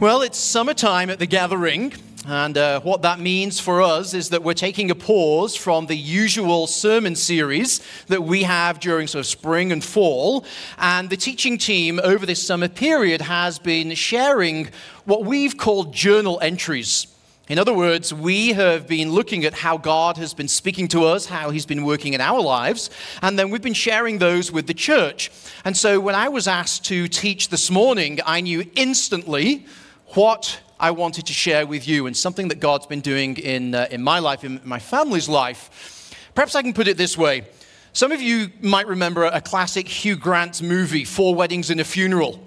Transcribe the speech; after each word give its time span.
Well, 0.00 0.22
it's 0.22 0.38
summertime 0.38 1.10
at 1.10 1.18
the 1.18 1.26
gathering, 1.26 1.92
and 2.26 2.56
uh, 2.56 2.80
what 2.80 3.02
that 3.02 3.20
means 3.20 3.60
for 3.60 3.82
us 3.82 4.14
is 4.14 4.30
that 4.30 4.42
we're 4.42 4.54
taking 4.54 4.90
a 4.90 4.94
pause 4.94 5.54
from 5.54 5.84
the 5.84 5.94
usual 5.94 6.66
sermon 6.66 7.14
series 7.14 7.82
that 8.06 8.22
we 8.22 8.44
have 8.44 8.80
during 8.80 9.08
sort 9.08 9.20
of 9.20 9.26
spring 9.26 9.72
and 9.72 9.84
fall. 9.84 10.46
And 10.78 11.10
the 11.10 11.18
teaching 11.18 11.58
team 11.58 12.00
over 12.02 12.24
this 12.24 12.42
summer 12.42 12.68
period 12.68 13.20
has 13.20 13.58
been 13.58 13.94
sharing 13.94 14.70
what 15.04 15.26
we've 15.26 15.58
called 15.58 15.92
journal 15.92 16.38
entries. 16.40 17.06
In 17.50 17.58
other 17.58 17.74
words, 17.74 18.14
we 18.14 18.54
have 18.54 18.86
been 18.86 19.10
looking 19.12 19.44
at 19.44 19.52
how 19.52 19.76
God 19.76 20.16
has 20.16 20.32
been 20.32 20.48
speaking 20.48 20.88
to 20.88 21.04
us, 21.04 21.26
how 21.26 21.50
He's 21.50 21.66
been 21.66 21.84
working 21.84 22.14
in 22.14 22.22
our 22.22 22.40
lives, 22.40 22.88
and 23.20 23.38
then 23.38 23.50
we've 23.50 23.60
been 23.60 23.74
sharing 23.74 24.16
those 24.16 24.50
with 24.50 24.66
the 24.66 24.72
church. 24.72 25.30
And 25.62 25.76
so 25.76 26.00
when 26.00 26.14
I 26.14 26.30
was 26.30 26.48
asked 26.48 26.86
to 26.86 27.06
teach 27.06 27.50
this 27.50 27.70
morning, 27.70 28.18
I 28.24 28.40
knew 28.40 28.64
instantly 28.76 29.66
what 30.14 30.60
I 30.80 30.90
wanted 30.90 31.26
to 31.26 31.32
share 31.32 31.66
with 31.66 31.86
you 31.86 32.06
and 32.06 32.16
something 32.16 32.48
that 32.48 32.58
God's 32.58 32.86
been 32.86 33.00
doing 33.00 33.36
in, 33.36 33.74
uh, 33.74 33.86
in 33.90 34.02
my 34.02 34.18
life, 34.18 34.44
in 34.44 34.60
my 34.64 34.78
family's 34.78 35.28
life. 35.28 36.12
Perhaps 36.34 36.54
I 36.54 36.62
can 36.62 36.72
put 36.72 36.88
it 36.88 36.96
this 36.96 37.16
way. 37.16 37.44
Some 37.92 38.10
of 38.10 38.20
you 38.20 38.50
might 38.60 38.86
remember 38.86 39.24
a 39.24 39.40
classic 39.40 39.86
Hugh 39.86 40.16
Grant 40.16 40.62
movie, 40.62 41.04
Four 41.04 41.34
Weddings 41.34 41.70
and 41.70 41.80
a 41.80 41.84
Funeral. 41.84 42.40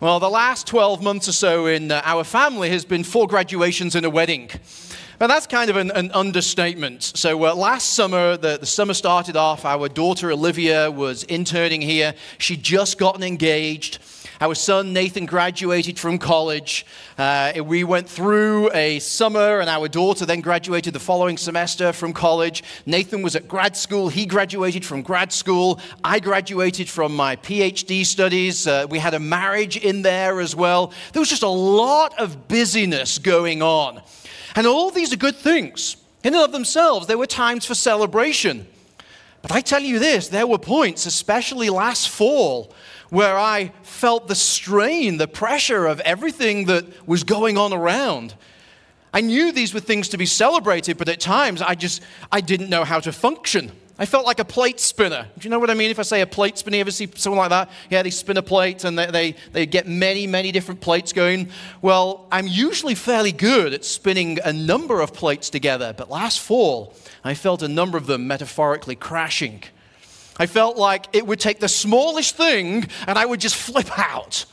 Well, 0.00 0.20
the 0.20 0.30
last 0.30 0.66
12 0.66 1.02
months 1.02 1.28
or 1.28 1.32
so 1.32 1.66
in 1.66 1.90
uh, 1.90 2.02
our 2.04 2.24
family 2.24 2.70
has 2.70 2.84
been 2.84 3.02
four 3.02 3.26
graduations 3.26 3.94
and 3.94 4.04
a 4.04 4.10
wedding. 4.10 4.50
But 5.18 5.28
that's 5.28 5.46
kind 5.46 5.70
of 5.70 5.76
an, 5.76 5.90
an 5.92 6.10
understatement. 6.12 7.02
So 7.02 7.46
uh, 7.46 7.54
last 7.54 7.94
summer, 7.94 8.36
the, 8.36 8.58
the 8.58 8.66
summer 8.66 8.92
started 8.94 9.36
off. 9.36 9.64
Our 9.64 9.88
daughter 9.88 10.30
Olivia 10.30 10.90
was 10.90 11.22
interning 11.24 11.80
here. 11.80 12.14
She'd 12.38 12.62
just 12.62 12.98
gotten 12.98 13.22
engaged. 13.22 13.98
Our 14.38 14.54
son 14.54 14.92
Nathan 14.92 15.24
graduated 15.24 15.98
from 15.98 16.18
college. 16.18 16.84
Uh, 17.16 17.54
we 17.64 17.84
went 17.84 18.06
through 18.06 18.70
a 18.74 18.98
summer, 18.98 19.60
and 19.60 19.70
our 19.70 19.88
daughter 19.88 20.26
then 20.26 20.42
graduated 20.42 20.92
the 20.92 21.00
following 21.00 21.38
semester 21.38 21.90
from 21.92 22.12
college. 22.12 22.62
Nathan 22.84 23.22
was 23.22 23.34
at 23.34 23.48
grad 23.48 23.78
school. 23.78 24.08
He 24.10 24.26
graduated 24.26 24.84
from 24.84 25.00
grad 25.00 25.32
school. 25.32 25.80
I 26.04 26.20
graduated 26.20 26.88
from 26.88 27.16
my 27.16 27.36
PhD 27.36 28.04
studies. 28.04 28.66
Uh, 28.66 28.86
we 28.90 28.98
had 28.98 29.14
a 29.14 29.20
marriage 29.20 29.78
in 29.78 30.02
there 30.02 30.40
as 30.40 30.54
well. 30.54 30.92
There 31.14 31.20
was 31.20 31.30
just 31.30 31.42
a 31.42 31.48
lot 31.48 32.18
of 32.18 32.46
busyness 32.46 33.18
going 33.18 33.62
on. 33.62 34.02
And 34.54 34.66
all 34.66 34.90
these 34.90 35.14
are 35.14 35.16
good 35.18 35.36
things 35.36 35.96
in 36.22 36.34
and 36.34 36.42
of 36.42 36.52
themselves. 36.52 37.06
There 37.06 37.18
were 37.18 37.26
times 37.26 37.64
for 37.64 37.74
celebration. 37.74 38.66
But 39.48 39.54
I 39.54 39.60
tell 39.60 39.82
you 39.82 40.00
this, 40.00 40.26
there 40.26 40.46
were 40.46 40.58
points, 40.58 41.06
especially 41.06 41.70
last 41.70 42.08
fall, 42.08 42.72
where 43.10 43.38
I 43.38 43.70
felt 43.84 44.26
the 44.26 44.34
strain, 44.34 45.18
the 45.18 45.28
pressure 45.28 45.86
of 45.86 46.00
everything 46.00 46.64
that 46.64 47.06
was 47.06 47.22
going 47.22 47.56
on 47.56 47.72
around. 47.72 48.34
I 49.14 49.20
knew 49.20 49.52
these 49.52 49.72
were 49.72 49.78
things 49.78 50.08
to 50.08 50.18
be 50.18 50.26
celebrated, 50.26 50.98
but 50.98 51.08
at 51.08 51.20
times 51.20 51.62
I 51.62 51.76
just 51.76 52.02
I 52.32 52.40
didn't 52.40 52.70
know 52.70 52.82
how 52.82 52.98
to 52.98 53.12
function. 53.12 53.70
I 53.98 54.04
felt 54.04 54.26
like 54.26 54.40
a 54.40 54.44
plate 54.44 54.80
spinner. 54.80 55.28
Do 55.38 55.46
you 55.46 55.50
know 55.50 55.60
what 55.60 55.70
I 55.70 55.74
mean 55.74 55.90
if 55.90 56.00
I 56.00 56.02
say 56.02 56.22
a 56.22 56.26
plate 56.26 56.58
spinner? 56.58 56.76
You 56.76 56.80
ever 56.80 56.90
see 56.90 57.08
someone 57.14 57.38
like 57.38 57.50
that? 57.50 57.70
Yeah, 57.88 58.02
they 58.02 58.10
spin 58.10 58.36
a 58.36 58.42
plate 58.42 58.82
and 58.82 58.98
they, 58.98 59.06
they, 59.06 59.36
they 59.52 59.64
get 59.64 59.86
many, 59.86 60.26
many 60.26 60.50
different 60.50 60.80
plates 60.80 61.12
going. 61.12 61.50
Well, 61.80 62.26
I'm 62.30 62.48
usually 62.48 62.96
fairly 62.96 63.32
good 63.32 63.72
at 63.72 63.84
spinning 63.84 64.38
a 64.44 64.52
number 64.52 65.00
of 65.00 65.14
plates 65.14 65.48
together, 65.48 65.94
but 65.96 66.10
last 66.10 66.40
fall 66.40 66.94
I 67.26 67.34
felt 67.34 67.62
a 67.62 67.68
number 67.68 67.98
of 67.98 68.06
them 68.06 68.26
metaphorically 68.26 68.96
crashing. 68.96 69.62
I 70.38 70.46
felt 70.46 70.76
like 70.76 71.06
it 71.12 71.26
would 71.26 71.40
take 71.40 71.60
the 71.60 71.68
smallest 71.68 72.36
thing 72.36 72.86
and 73.06 73.18
I 73.18 73.24
would 73.24 73.40
just 73.40 73.56
flip 73.56 73.98
out. 73.98 74.44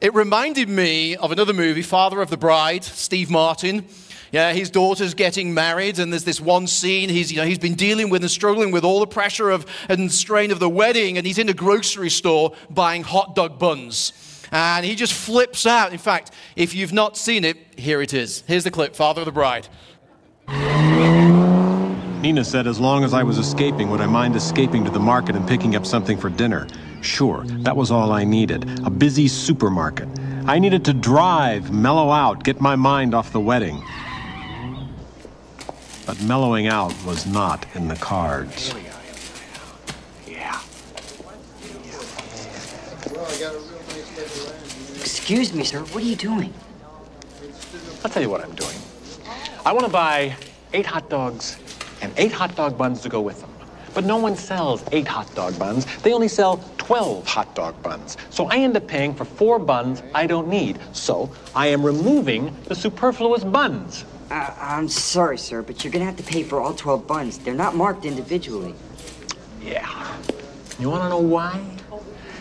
It 0.00 0.14
reminded 0.14 0.68
me 0.68 1.16
of 1.16 1.32
another 1.32 1.52
movie, 1.52 1.82
Father 1.82 2.20
of 2.20 2.30
the 2.30 2.36
Bride, 2.36 2.84
Steve 2.84 3.30
Martin. 3.30 3.86
Yeah, 4.32 4.52
his 4.52 4.70
daughter's 4.70 5.14
getting 5.14 5.54
married, 5.54 5.98
and 5.98 6.12
there's 6.12 6.24
this 6.24 6.40
one 6.40 6.66
scene 6.66 7.08
he's, 7.08 7.30
you 7.30 7.38
know, 7.38 7.46
he's 7.46 7.60
been 7.60 7.76
dealing 7.76 8.10
with 8.10 8.22
and 8.22 8.30
struggling 8.30 8.72
with 8.72 8.84
all 8.84 9.00
the 9.00 9.06
pressure 9.06 9.50
of 9.50 9.64
and 9.88 10.12
strain 10.12 10.50
of 10.50 10.58
the 10.58 10.68
wedding, 10.68 11.16
and 11.16 11.26
he's 11.26 11.38
in 11.38 11.48
a 11.48 11.54
grocery 11.54 12.10
store 12.10 12.54
buying 12.68 13.04
hot 13.04 13.34
dog 13.34 13.58
buns. 13.58 14.12
And 14.52 14.84
he 14.84 14.94
just 14.94 15.12
flips 15.12 15.64
out. 15.64 15.92
In 15.92 15.98
fact, 15.98 16.32
if 16.56 16.74
you've 16.74 16.92
not 16.92 17.16
seen 17.16 17.44
it, 17.44 17.56
here 17.76 18.02
it 18.02 18.12
is. 18.12 18.42
Here's 18.46 18.64
the 18.64 18.70
clip 18.70 18.94
Father 18.94 19.22
of 19.22 19.26
the 19.26 19.32
Bride. 19.32 19.68
Nina 22.26 22.44
said 22.44 22.66
as 22.66 22.80
long 22.80 23.04
as 23.04 23.14
I 23.14 23.22
was 23.22 23.38
escaping, 23.38 23.88
would 23.88 24.00
I 24.00 24.06
mind 24.06 24.34
escaping 24.34 24.84
to 24.84 24.90
the 24.90 24.98
market 24.98 25.36
and 25.36 25.46
picking 25.46 25.76
up 25.76 25.86
something 25.86 26.18
for 26.18 26.28
dinner? 26.28 26.66
Sure, 27.00 27.44
that 27.62 27.76
was 27.76 27.92
all 27.92 28.10
I 28.10 28.24
needed. 28.24 28.68
A 28.84 28.90
busy 28.90 29.28
supermarket. 29.28 30.08
I 30.44 30.58
needed 30.58 30.84
to 30.86 30.92
drive, 30.92 31.70
mellow 31.70 32.10
out, 32.10 32.42
get 32.42 32.60
my 32.60 32.74
mind 32.74 33.14
off 33.14 33.30
the 33.30 33.38
wedding. 33.38 33.80
But 36.04 36.20
mellowing 36.22 36.66
out 36.66 36.92
was 37.04 37.26
not 37.26 37.64
in 37.76 37.86
the 37.86 37.94
cards. 37.94 38.74
Yeah. 40.26 40.60
Excuse 44.98 45.54
me, 45.54 45.62
sir. 45.62 45.78
What 45.78 46.02
are 46.02 46.06
you 46.06 46.16
doing? 46.16 46.52
I'll 48.02 48.10
tell 48.10 48.20
you 48.20 48.30
what 48.30 48.42
I'm 48.42 48.56
doing. 48.56 48.76
I 49.64 49.72
want 49.72 49.86
to 49.86 49.92
buy 49.92 50.34
eight 50.72 50.86
hot 50.86 51.08
dogs 51.08 51.56
and 52.02 52.12
eight 52.16 52.32
hot 52.32 52.54
dog 52.54 52.76
buns 52.76 53.00
to 53.02 53.08
go 53.08 53.20
with 53.20 53.40
them. 53.40 53.50
But 53.94 54.04
no 54.04 54.18
one 54.18 54.36
sells 54.36 54.84
eight 54.92 55.08
hot 55.08 55.34
dog 55.34 55.58
buns. 55.58 55.86
They 56.02 56.12
only 56.12 56.28
sell 56.28 56.58
12 56.76 57.26
hot 57.26 57.54
dog 57.54 57.82
buns. 57.82 58.16
So 58.30 58.46
I 58.46 58.58
end 58.58 58.76
up 58.76 58.86
paying 58.86 59.14
for 59.14 59.24
four 59.24 59.58
buns 59.58 60.02
I 60.14 60.26
don't 60.26 60.48
need. 60.48 60.78
So 60.92 61.30
I 61.54 61.68
am 61.68 61.84
removing 61.84 62.54
the 62.64 62.74
superfluous 62.74 63.42
buns. 63.42 64.04
Uh, 64.30 64.54
I'm 64.60 64.88
sorry, 64.88 65.38
sir, 65.38 65.62
but 65.62 65.82
you're 65.82 65.92
gonna 65.92 66.04
have 66.04 66.16
to 66.16 66.22
pay 66.22 66.42
for 66.42 66.60
all 66.60 66.74
12 66.74 67.06
buns. 67.06 67.38
They're 67.38 67.54
not 67.54 67.74
marked 67.74 68.04
individually. 68.04 68.74
Yeah. 69.62 70.16
You 70.78 70.90
want 70.90 71.04
to 71.04 71.08
know 71.08 71.18
why? 71.18 71.64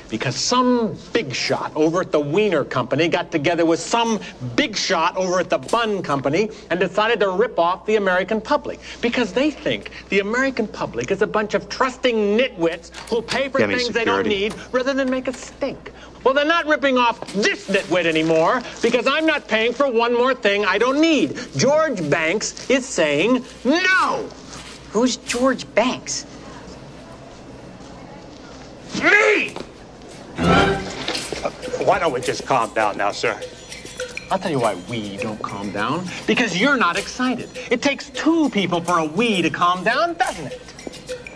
Because 0.09 0.35
some 0.35 0.97
big 1.13 1.33
shot 1.33 1.71
over 1.75 2.01
at 2.01 2.11
the 2.11 2.19
Wiener 2.19 2.63
Company 2.63 3.07
got 3.07 3.31
together 3.31 3.65
with 3.65 3.79
some 3.79 4.19
big 4.55 4.75
shot 4.75 5.17
over 5.17 5.39
at 5.39 5.49
the 5.49 5.57
Bun 5.57 6.01
Company 6.03 6.49
and 6.69 6.79
decided 6.79 7.19
to 7.19 7.29
rip 7.31 7.57
off 7.59 7.85
the 7.85 7.95
American 7.95 8.41
public 8.41 8.79
because 9.01 9.33
they 9.33 9.51
think 9.51 9.91
the 10.09 10.19
American 10.19 10.67
public 10.67 11.11
is 11.11 11.21
a 11.21 11.27
bunch 11.27 11.53
of 11.53 11.69
trusting 11.69 12.37
nitwits 12.37 12.95
who'll 13.09 13.21
pay 13.21 13.49
for 13.49 13.59
things 13.59 13.89
they 13.89 14.05
don't 14.05 14.27
need 14.27 14.53
rather 14.71 14.93
than 14.93 15.09
make 15.09 15.27
a 15.27 15.33
stink. 15.33 15.91
Well, 16.23 16.33
they're 16.33 16.43
not 16.43 16.65
ripping 16.65 16.97
off 16.97 17.19
this 17.33 17.67
nitwit 17.67 18.05
anymore 18.05 18.61
because 18.81 19.05
I'm 19.05 19.27
not 19.27 19.47
paying 19.47 19.73
for 19.73 19.91
one 19.91 20.13
more 20.13 20.33
thing 20.33 20.65
I 20.65 20.79
don't 20.79 20.99
need. 20.99 21.37
George 21.55 22.09
Banks 22.09 22.67
is 22.69 22.83
saying 22.83 23.45
no. 23.63 24.27
Who's 24.91 25.17
George 25.17 25.71
Banks? 25.75 26.25
Me! 29.03 29.55
Why 30.37 31.99
don't 31.99 32.13
we 32.13 32.21
just 32.21 32.45
calm 32.45 32.73
down 32.73 32.97
now, 32.97 33.11
sir? 33.11 33.39
I'll 34.31 34.39
tell 34.39 34.51
you 34.51 34.59
why 34.59 34.75
we 34.89 35.17
don't 35.17 35.41
calm 35.41 35.71
down. 35.71 36.07
Because 36.25 36.59
you're 36.59 36.77
not 36.77 36.97
excited. 36.97 37.49
It 37.69 37.81
takes 37.81 38.09
two 38.09 38.49
people 38.49 38.81
for 38.81 38.99
a 38.99 39.05
we 39.05 39.41
to 39.41 39.49
calm 39.49 39.83
down, 39.83 40.15
doesn't 40.15 40.47
it? 40.47 40.61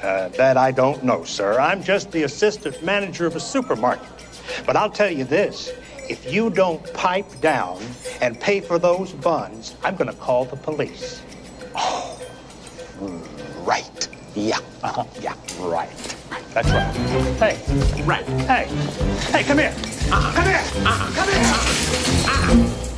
Uh, 0.01 0.29
that 0.29 0.57
I 0.57 0.71
don't 0.71 1.03
know, 1.03 1.23
sir. 1.23 1.59
I'm 1.59 1.83
just 1.83 2.11
the 2.11 2.23
assistant 2.23 2.83
manager 2.83 3.25
of 3.27 3.35
a 3.35 3.39
supermarket. 3.39 4.07
But 4.65 4.75
I'll 4.75 4.89
tell 4.89 5.11
you 5.11 5.23
this 5.23 5.71
if 6.09 6.33
you 6.33 6.49
don't 6.49 6.81
pipe 6.93 7.39
down 7.41 7.79
and 8.21 8.39
pay 8.39 8.59
for 8.59 8.79
those 8.79 9.11
buns, 9.11 9.75
I'm 9.83 9.95
going 9.95 10.09
to 10.09 10.17
call 10.17 10.45
the 10.45 10.55
police. 10.55 11.21
Oh, 11.75 12.19
right. 13.63 14.07
Yeah. 14.33 14.57
Uh-huh. 14.81 15.05
Yeah, 15.21 15.35
right. 15.59 16.15
That's 16.53 16.69
right. 16.69 16.95
Hey, 17.37 18.03
right. 18.03 18.25
Hey, 18.25 18.65
hey, 19.31 19.43
come 19.43 19.57
here. 19.59 19.73
Uh-uh. 20.11 20.33
Come 20.33 20.45
here. 20.45 20.63
Uh-uh. 20.85 21.11
Come 21.13 21.29
here. 21.29 21.43
Uh-uh. 22.25 22.89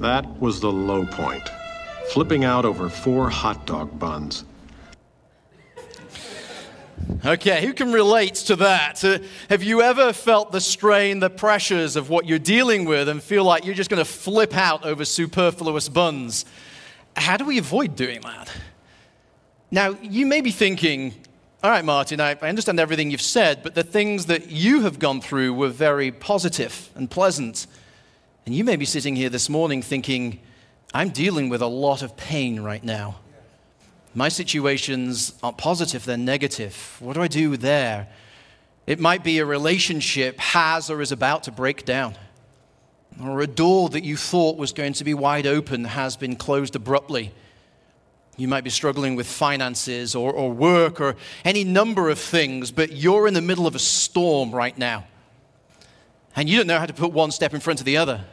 That 0.00 0.24
was 0.40 0.60
the 0.60 0.72
low 0.72 1.04
point. 1.06 1.48
Flipping 2.12 2.44
out 2.44 2.64
over 2.64 2.88
four 2.88 3.28
hot 3.28 3.66
dog 3.66 3.98
buns. 3.98 4.44
Okay, 7.24 7.64
who 7.64 7.72
can 7.72 7.92
relate 7.92 8.34
to 8.34 8.56
that? 8.56 9.04
Uh, 9.04 9.18
have 9.48 9.62
you 9.62 9.80
ever 9.80 10.12
felt 10.12 10.50
the 10.50 10.60
strain, 10.60 11.20
the 11.20 11.30
pressures 11.30 11.94
of 11.94 12.10
what 12.10 12.26
you're 12.26 12.38
dealing 12.38 12.84
with 12.84 13.08
and 13.08 13.22
feel 13.22 13.44
like 13.44 13.64
you're 13.64 13.74
just 13.74 13.90
going 13.90 14.04
to 14.04 14.10
flip 14.10 14.56
out 14.56 14.84
over 14.84 15.04
superfluous 15.04 15.88
buns? 15.88 16.44
How 17.16 17.36
do 17.36 17.44
we 17.44 17.58
avoid 17.58 17.94
doing 17.94 18.20
that? 18.22 18.50
Now, 19.70 19.96
you 20.02 20.26
may 20.26 20.40
be 20.40 20.50
thinking, 20.50 21.14
all 21.62 21.70
right, 21.70 21.84
Martin, 21.84 22.20
I, 22.20 22.36
I 22.42 22.48
understand 22.48 22.80
everything 22.80 23.10
you've 23.10 23.20
said, 23.20 23.62
but 23.62 23.74
the 23.74 23.84
things 23.84 24.26
that 24.26 24.50
you 24.50 24.82
have 24.82 24.98
gone 24.98 25.20
through 25.20 25.54
were 25.54 25.68
very 25.68 26.10
positive 26.10 26.90
and 26.94 27.10
pleasant. 27.10 27.66
And 28.44 28.54
you 28.54 28.64
may 28.64 28.76
be 28.76 28.84
sitting 28.84 29.16
here 29.16 29.28
this 29.28 29.48
morning 29.48 29.80
thinking, 29.80 30.40
I'm 30.92 31.10
dealing 31.10 31.48
with 31.48 31.62
a 31.62 31.66
lot 31.66 32.02
of 32.02 32.16
pain 32.16 32.60
right 32.60 32.82
now. 32.82 33.16
My 34.16 34.30
situations 34.30 35.34
aren't 35.42 35.58
positive, 35.58 36.06
they're 36.06 36.16
negative. 36.16 36.96
What 37.00 37.12
do 37.12 37.20
I 37.20 37.28
do 37.28 37.58
there? 37.58 38.08
It 38.86 38.98
might 38.98 39.22
be 39.22 39.40
a 39.40 39.44
relationship 39.44 40.38
has 40.38 40.88
or 40.88 41.02
is 41.02 41.12
about 41.12 41.42
to 41.42 41.52
break 41.52 41.84
down, 41.84 42.14
or 43.22 43.42
a 43.42 43.46
door 43.46 43.90
that 43.90 44.04
you 44.04 44.16
thought 44.16 44.56
was 44.56 44.72
going 44.72 44.94
to 44.94 45.04
be 45.04 45.12
wide 45.12 45.46
open 45.46 45.84
has 45.84 46.16
been 46.16 46.34
closed 46.34 46.74
abruptly. 46.74 47.34
You 48.38 48.48
might 48.48 48.64
be 48.64 48.70
struggling 48.70 49.16
with 49.16 49.26
finances 49.26 50.14
or, 50.14 50.32
or 50.32 50.50
work 50.50 50.98
or 50.98 51.14
any 51.44 51.62
number 51.62 52.08
of 52.08 52.18
things, 52.18 52.70
but 52.70 52.92
you're 52.92 53.28
in 53.28 53.34
the 53.34 53.42
middle 53.42 53.66
of 53.66 53.74
a 53.74 53.78
storm 53.78 54.50
right 54.50 54.76
now. 54.78 55.06
And 56.34 56.48
you 56.48 56.56
don't 56.56 56.66
know 56.66 56.78
how 56.78 56.86
to 56.86 56.94
put 56.94 57.12
one 57.12 57.32
step 57.32 57.52
in 57.52 57.60
front 57.60 57.80
of 57.80 57.86
the 57.86 57.98
other. 57.98 58.24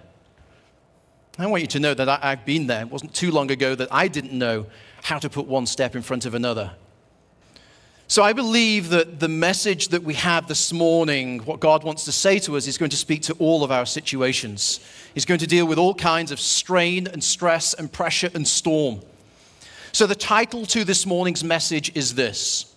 I 1.37 1.47
want 1.47 1.61
you 1.61 1.67
to 1.67 1.79
know 1.81 1.93
that 1.93 2.07
I, 2.07 2.29
have 2.29 2.45
been 2.45 2.67
there. 2.67 2.83
It 2.83 2.89
wasn't 2.89 3.13
too 3.13 3.31
long 3.31 3.51
ago 3.51 3.75
that 3.75 3.89
I 3.91 4.07
didn't 4.07 4.31
know 4.31 4.67
how 5.03 5.19
to 5.19 5.29
put 5.29 5.45
one 5.45 5.65
step 5.65 5.95
in 5.95 6.01
front 6.01 6.25
of 6.25 6.33
another. 6.33 6.71
So 8.07 8.23
I 8.23 8.33
believe 8.33 8.89
that 8.89 9.19
the 9.19 9.27
message 9.27 9.89
that 9.89 10.03
we 10.03 10.13
have 10.15 10.47
this 10.47 10.73
morning, 10.73 11.39
what 11.39 11.59
God 11.59 11.83
wants 11.83 12.05
to 12.05 12.11
say 12.11 12.39
to 12.39 12.57
us, 12.57 12.67
is 12.67 12.77
going 12.77 12.91
to 12.91 12.97
speak 12.97 13.21
to 13.23 13.33
all 13.33 13.63
of 13.63 13.71
our 13.71 13.85
situations. 13.85 14.79
He's 15.13 15.25
going 15.25 15.39
to 15.39 15.47
deal 15.47 15.65
with 15.65 15.77
all 15.77 15.93
kinds 15.93 16.31
of 16.31 16.39
strain 16.39 17.07
and 17.07 17.23
stress 17.23 17.73
and 17.73 17.91
pressure 17.91 18.29
and 18.33 18.47
storm. 18.47 19.01
So 19.91 20.07
the 20.07 20.15
title 20.15 20.65
to 20.67 20.83
this 20.83 21.05
morning's 21.05 21.43
message 21.43 21.95
is 21.95 22.15
this 22.15 22.73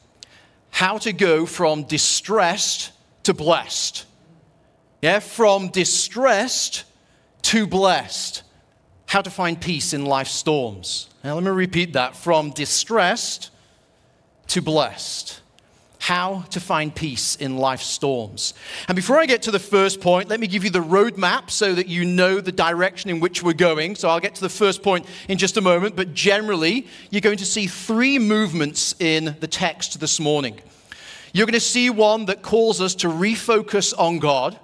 How 0.71 0.99
to 0.99 1.13
Go 1.13 1.47
from 1.47 1.85
Distressed 1.85 2.93
to 3.23 3.35
Blessed. 3.35 4.05
Yeah, 5.03 5.21
from 5.21 5.69
distressed 5.69 6.85
to 7.43 7.67
blessed. 7.67 8.43
How 9.17 9.23
to 9.23 9.31
find 9.31 9.59
peace 9.59 9.95
in 9.95 10.05
life's 10.05 10.33
storms. 10.33 11.09
Now, 11.25 11.37
let 11.37 11.43
me 11.43 11.49
repeat 11.49 11.95
that 11.95 12.15
from 12.15 12.51
distressed 12.51 13.49
to 14.49 14.61
blessed. 14.61 15.41
How 16.01 16.43
to 16.51 16.61
find 16.61 16.95
peace 16.95 17.35
in 17.35 17.57
life's 17.57 17.87
storms. 17.87 18.53
And 18.89 18.95
before 18.95 19.19
I 19.19 19.25
get 19.25 19.41
to 19.45 19.51
the 19.51 19.59
first 19.59 20.03
point, 20.03 20.29
let 20.29 20.39
me 20.39 20.47
give 20.47 20.65
you 20.65 20.69
the 20.69 20.83
roadmap 20.83 21.49
so 21.49 21.75
that 21.75 21.89
you 21.89 22.05
know 22.05 22.43
the 22.43 22.53
direction 22.53 23.09
in 23.09 23.19
which 23.19 23.43
we're 23.43 23.55
going. 23.55 23.95
So 23.95 24.11
I'll 24.11 24.21
get 24.21 24.35
to 24.35 24.43
the 24.43 24.51
first 24.51 24.83
point 24.83 25.07
in 25.31 25.39
just 25.39 25.57
a 25.57 25.63
moment, 25.63 25.97
but 25.97 26.13
generally, 26.13 26.87
you're 27.09 27.23
going 27.23 27.39
to 27.39 27.47
see 27.47 27.67
three 27.69 28.19
movements 28.19 28.95
in 28.99 29.35
the 29.41 29.49
text 29.49 29.99
this 29.99 30.21
morning. 30.21 30.61
You're 31.33 31.47
going 31.47 31.55
to 31.55 31.61
see 31.61 31.89
one 31.89 32.27
that 32.27 32.43
calls 32.43 32.83
us 32.83 32.95
to 32.97 33.09
refocus 33.09 33.95
on 33.97 34.19
God. 34.19 34.61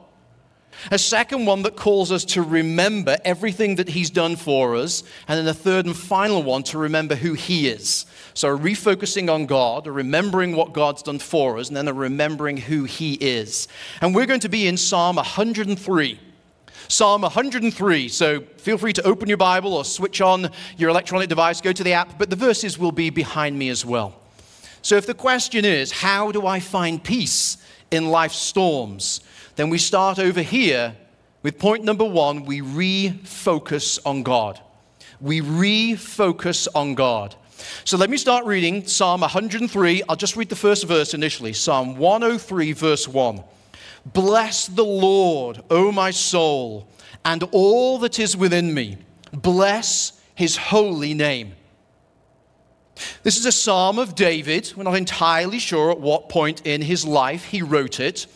A 0.91 0.99
second 0.99 1.47
one 1.47 1.63
that 1.63 1.77
calls 1.77 2.11
us 2.11 2.25
to 2.27 2.43
remember 2.43 3.17
everything 3.25 3.77
that 3.77 3.89
He's 3.89 4.11
done 4.11 4.37
for 4.37 4.75
us. 4.75 5.05
And 5.29 5.39
then 5.39 5.47
a 5.47 5.55
third 5.55 5.87
and 5.87 5.97
final 5.97 6.43
one 6.43 6.63
to 6.65 6.79
remember 6.79 7.15
who 7.15 7.35
He 7.35 7.69
is. 7.69 8.07
So, 8.35 8.57
refocusing 8.57 9.33
on 9.33 9.47
God, 9.47 9.87
remembering 9.87 10.57
what 10.57 10.73
God's 10.73 11.03
done 11.03 11.19
for 11.19 11.59
us, 11.59 11.69
and 11.69 11.77
then 11.77 11.95
remembering 11.95 12.57
who 12.57 12.85
He 12.85 13.15
is. 13.15 13.69
And 14.01 14.15
we're 14.15 14.27
going 14.27 14.41
to 14.41 14.49
be 14.49 14.67
in 14.67 14.77
Psalm 14.77 15.17
103. 15.17 16.19
Psalm 16.89 17.23
103. 17.23 18.09
So 18.09 18.41
feel 18.59 18.77
free 18.77 18.93
to 18.93 19.03
open 19.05 19.29
your 19.29 19.39
Bible 19.39 19.73
or 19.73 19.85
switch 19.85 20.21
on 20.21 20.51
your 20.77 20.91
electronic 20.91 21.29
device, 21.29 21.61
go 21.61 21.73
to 21.73 21.85
the 21.85 21.95
app, 21.95 22.19
but 22.19 22.29
the 22.29 22.37
verses 22.37 22.79
will 22.79 22.93
be 22.93 23.09
behind 23.09 23.59
me 23.59 23.71
as 23.71 23.85
well. 23.85 24.21
So 24.83 24.97
if 24.97 25.07
the 25.07 25.15
question 25.15 25.65
is, 25.65 25.93
how 25.93 26.33
do 26.33 26.47
I 26.47 26.61
find 26.61 27.03
peace 27.03 27.57
in 27.91 28.09
life's 28.09 28.37
storms? 28.37 29.21
Then 29.57 29.71
we 29.71 29.79
start 29.79 30.19
over 30.19 30.43
here 30.43 30.97
with 31.43 31.59
point 31.59 31.85
number 31.85 32.05
one 32.05 32.45
we 32.45 32.61
refocus 32.61 33.99
on 34.07 34.23
God. 34.23 34.61
We 35.21 35.41
refocus 35.41 36.69
on 36.75 36.95
God. 36.95 37.35
So 37.85 37.97
let 37.97 38.11
me 38.11 38.17
start 38.17 38.45
reading 38.45 38.87
Psalm 38.87 39.21
103. 39.21 40.03
I'll 40.09 40.17
just 40.17 40.37
read 40.37 40.49
the 40.49 40.57
first 40.57 40.87
verse 40.87 41.15
initially 41.15 41.53
Psalm 41.53 41.97
103, 41.97 42.73
verse 42.73 43.07
1. 43.07 43.43
Bless 44.07 44.67
the 44.67 44.85
Lord, 44.85 45.63
O 45.71 45.93
my 45.93 46.11
soul, 46.11 46.89
and 47.25 47.43
all 47.53 47.99
that 47.99 48.19
is 48.19 48.37
within 48.37 48.75
me. 48.75 48.99
Bless 49.33 50.21
his 50.35 50.57
holy 50.57 51.15
name. 51.15 51.55
This 53.23 53.39
is 53.39 53.47
a 53.47 53.53
psalm 53.53 53.99
of 53.99 54.15
David. 54.15 54.73
We're 54.77 54.83
not 54.83 54.97
entirely 54.97 55.59
sure 55.59 55.91
at 55.91 56.01
what 56.01 56.29
point 56.29 56.67
in 56.67 56.83
his 56.83 57.05
life 57.05 57.45
he 57.45 57.63
wrote 57.63 58.01
it, 58.01 58.27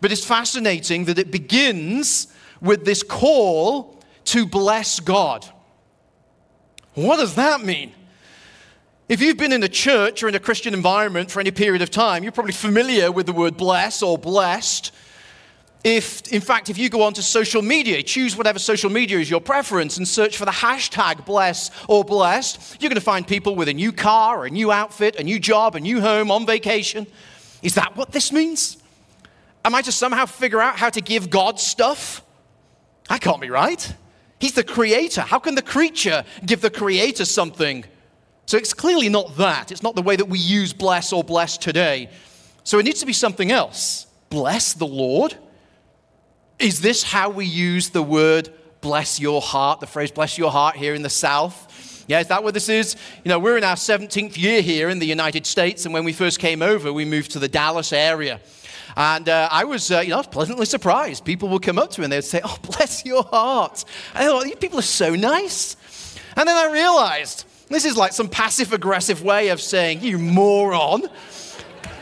but 0.00 0.12
it's 0.12 0.24
fascinating 0.24 1.04
that 1.06 1.18
it 1.18 1.30
begins 1.30 2.28
with 2.60 2.84
this 2.84 3.02
call 3.02 4.02
to 4.26 4.46
bless 4.46 5.00
God. 5.00 5.46
What 6.94 7.18
does 7.18 7.34
that 7.34 7.62
mean? 7.62 7.92
If 9.08 9.20
you've 9.20 9.36
been 9.36 9.52
in 9.52 9.62
a 9.62 9.68
church 9.68 10.22
or 10.22 10.28
in 10.28 10.34
a 10.34 10.40
Christian 10.40 10.74
environment 10.74 11.30
for 11.30 11.38
any 11.38 11.52
period 11.52 11.80
of 11.80 11.90
time, 11.90 12.22
you're 12.22 12.32
probably 12.32 12.52
familiar 12.52 13.12
with 13.12 13.26
the 13.26 13.32
word 13.32 13.56
bless 13.56 14.02
or 14.02 14.18
blessed. 14.18 14.92
If, 15.84 16.26
in 16.32 16.40
fact, 16.40 16.70
if 16.70 16.78
you 16.78 16.88
go 16.88 17.02
onto 17.02 17.22
social 17.22 17.62
media, 17.62 18.02
choose 18.02 18.36
whatever 18.36 18.58
social 18.58 18.90
media 18.90 19.20
is 19.20 19.30
your 19.30 19.40
preference 19.40 19.98
and 19.98 20.08
search 20.08 20.36
for 20.36 20.44
the 20.44 20.50
hashtag 20.50 21.24
bless 21.24 21.70
or 21.86 22.02
blessed, 22.02 22.82
you're 22.82 22.88
going 22.88 22.96
to 22.96 23.00
find 23.00 23.28
people 23.28 23.54
with 23.54 23.68
a 23.68 23.74
new 23.74 23.92
car, 23.92 24.44
a 24.44 24.50
new 24.50 24.72
outfit, 24.72 25.14
a 25.14 25.22
new 25.22 25.38
job, 25.38 25.76
a 25.76 25.80
new 25.80 26.00
home, 26.00 26.32
on 26.32 26.44
vacation. 26.44 27.06
Is 27.62 27.76
that 27.76 27.96
what 27.96 28.10
this 28.10 28.32
means? 28.32 28.78
Am 29.66 29.74
I 29.74 29.82
to 29.82 29.90
somehow 29.90 30.26
figure 30.26 30.60
out 30.60 30.76
how 30.76 30.90
to 30.90 31.00
give 31.00 31.28
God 31.28 31.58
stuff? 31.58 32.22
I 33.10 33.18
can't 33.18 33.40
be 33.40 33.50
right. 33.50 33.94
He's 34.38 34.52
the 34.52 34.62
creator. 34.62 35.22
How 35.22 35.40
can 35.40 35.56
the 35.56 35.62
creature 35.62 36.24
give 36.44 36.60
the 36.60 36.70
creator 36.70 37.24
something? 37.24 37.84
So 38.46 38.56
it's 38.56 38.72
clearly 38.72 39.08
not 39.08 39.36
that. 39.38 39.72
It's 39.72 39.82
not 39.82 39.96
the 39.96 40.02
way 40.02 40.14
that 40.14 40.28
we 40.28 40.38
use 40.38 40.72
bless 40.72 41.12
or 41.12 41.24
bless 41.24 41.58
today. 41.58 42.10
So 42.62 42.78
it 42.78 42.84
needs 42.84 43.00
to 43.00 43.06
be 43.06 43.12
something 43.12 43.50
else. 43.50 44.06
Bless 44.30 44.72
the 44.72 44.86
Lord? 44.86 45.36
Is 46.60 46.80
this 46.80 47.02
how 47.02 47.30
we 47.30 47.44
use 47.44 47.90
the 47.90 48.04
word 48.04 48.50
bless 48.80 49.18
your 49.18 49.42
heart, 49.42 49.80
the 49.80 49.88
phrase 49.88 50.12
bless 50.12 50.38
your 50.38 50.52
heart 50.52 50.76
here 50.76 50.94
in 50.94 51.02
the 51.02 51.10
South? 51.10 52.04
Yeah, 52.06 52.20
is 52.20 52.28
that 52.28 52.44
what 52.44 52.54
this 52.54 52.68
is? 52.68 52.94
You 53.24 53.30
know, 53.30 53.40
we're 53.40 53.56
in 53.56 53.64
our 53.64 53.74
17th 53.74 54.38
year 54.38 54.62
here 54.62 54.90
in 54.90 55.00
the 55.00 55.06
United 55.06 55.44
States, 55.44 55.86
and 55.86 55.92
when 55.92 56.04
we 56.04 56.12
first 56.12 56.38
came 56.38 56.62
over, 56.62 56.92
we 56.92 57.04
moved 57.04 57.32
to 57.32 57.40
the 57.40 57.48
Dallas 57.48 57.92
area. 57.92 58.40
And 58.96 59.28
uh, 59.28 59.48
I 59.52 59.64
was, 59.64 59.90
uh, 59.90 60.00
you 60.00 60.10
know, 60.10 60.16
I 60.16 60.18
was 60.18 60.26
pleasantly 60.28 60.64
surprised. 60.64 61.24
People 61.24 61.50
would 61.50 61.62
come 61.62 61.78
up 61.78 61.90
to 61.92 62.00
me 62.00 62.04
and 62.04 62.12
they 62.12 62.16
would 62.16 62.24
say, 62.24 62.40
Oh, 62.42 62.58
bless 62.62 63.04
your 63.04 63.22
heart. 63.22 63.84
I 64.14 64.24
thought, 64.24 64.44
these 64.44 64.56
people 64.56 64.78
are 64.78 64.82
so 64.82 65.14
nice. 65.14 65.76
And 66.36 66.48
then 66.48 66.56
I 66.56 66.72
realized 66.72 67.44
this 67.68 67.84
is 67.84 67.96
like 67.96 68.12
some 68.12 68.28
passive 68.28 68.72
aggressive 68.72 69.22
way 69.22 69.48
of 69.48 69.60
saying, 69.60 70.00
You 70.02 70.18
moron. 70.18 71.08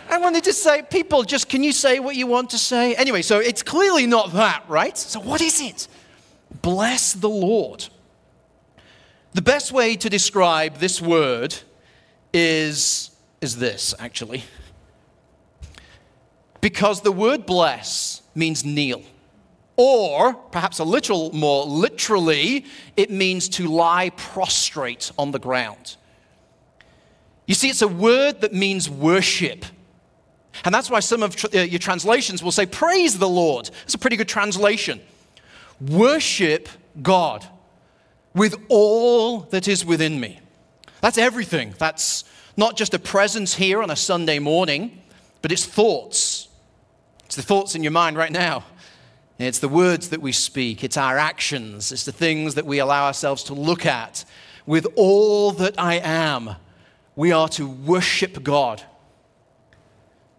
I 0.09 0.19
wanted 0.19 0.45
to 0.45 0.53
say, 0.53 0.83
people, 0.83 1.23
just 1.25 1.49
can 1.49 1.65
you 1.65 1.73
say 1.73 1.99
what 1.99 2.15
you 2.15 2.27
want 2.27 2.51
to 2.51 2.59
say? 2.59 2.95
Anyway, 2.95 3.23
so 3.23 3.41
it's 3.41 3.63
clearly 3.63 4.07
not 4.07 4.33
that, 4.35 4.63
right? 4.69 4.97
So 4.97 5.19
what 5.19 5.41
is 5.41 5.61
it? 5.61 5.89
Bless 6.63 7.15
the 7.15 7.29
Lord. 7.29 7.87
The 9.33 9.43
best 9.43 9.73
way 9.73 9.97
to 9.97 10.09
describe 10.09 10.77
this 10.77 11.01
word 11.01 11.57
is, 12.33 13.11
is 13.41 13.57
this, 13.57 13.95
actually. 13.99 14.45
Because 16.65 17.03
the 17.03 17.13
word 17.13 17.45
bless 17.45 18.23
means 18.35 18.65
kneel. 18.65 19.03
Or, 19.77 20.33
perhaps 20.33 20.79
a 20.79 20.85
little 20.85 21.31
more 21.35 21.67
literally, 21.67 22.65
it 22.97 23.11
means 23.11 23.51
to 23.51 23.69
lie 23.69 24.09
prostrate 24.17 25.13
on 25.19 25.31
the 25.31 25.39
ground. 25.39 25.97
You 27.45 27.55
see, 27.55 27.69
it's 27.69 27.83
a 27.83 27.87
word 27.87 28.41
that 28.41 28.55
means 28.55 28.89
worship. 28.89 29.67
And 30.65 30.75
that's 30.75 30.89
why 30.89 31.01
some 31.01 31.23
of 31.23 31.37
uh, 31.55 31.59
your 31.59 31.81
translations 31.81 32.43
will 32.43 32.51
say, 32.51 32.65
Praise 32.65 33.19
the 33.19 33.29
Lord. 33.29 33.69
It's 33.83 33.93
a 33.93 33.99
pretty 33.99 34.17
good 34.17 34.29
translation. 34.29 35.03
Worship 35.83 36.71
God 37.03 37.47
with 38.33 38.57
all 38.71 39.41
that 39.51 39.69
is 39.69 39.85
within 39.85 40.19
me. 40.19 40.41
That's 41.03 41.19
everything. 41.19 41.75
That's 41.77 42.25
not 42.57 42.75
just 42.75 42.95
a 42.95 42.99
presence 42.99 43.57
here 43.57 43.83
on 43.83 43.91
a 43.91 43.97
Sunday 43.97 44.39
morning, 44.39 45.03
but 45.43 45.53
it's 45.53 45.67
thoughts. 45.67 46.49
It's 47.35 47.43
the 47.43 47.43
thoughts 47.43 47.75
in 47.75 47.83
your 47.83 47.91
mind 47.91 48.17
right 48.17 48.31
now. 48.31 48.63
It's 49.41 49.59
the 49.59 49.69
words 49.69 50.11
that 50.11 50.23
we 50.23 50.31
speak, 50.31 50.85
it's 50.85 50.97
our 50.97 51.19
actions, 51.19 51.91
it's 51.91 52.05
the 52.05 52.13
things 52.13 52.55
that 52.55 52.65
we 52.65 52.79
allow 52.79 53.07
ourselves 53.07 53.43
to 53.45 53.55
look 53.55 53.85
at. 53.85 54.25
With 54.67 54.87
all 54.95 55.51
that 55.51 55.75
I 55.77 55.95
am, 55.97 56.55
we 57.17 57.33
are 57.33 57.49
to 57.49 57.67
worship 57.67 58.45
God 58.45 58.85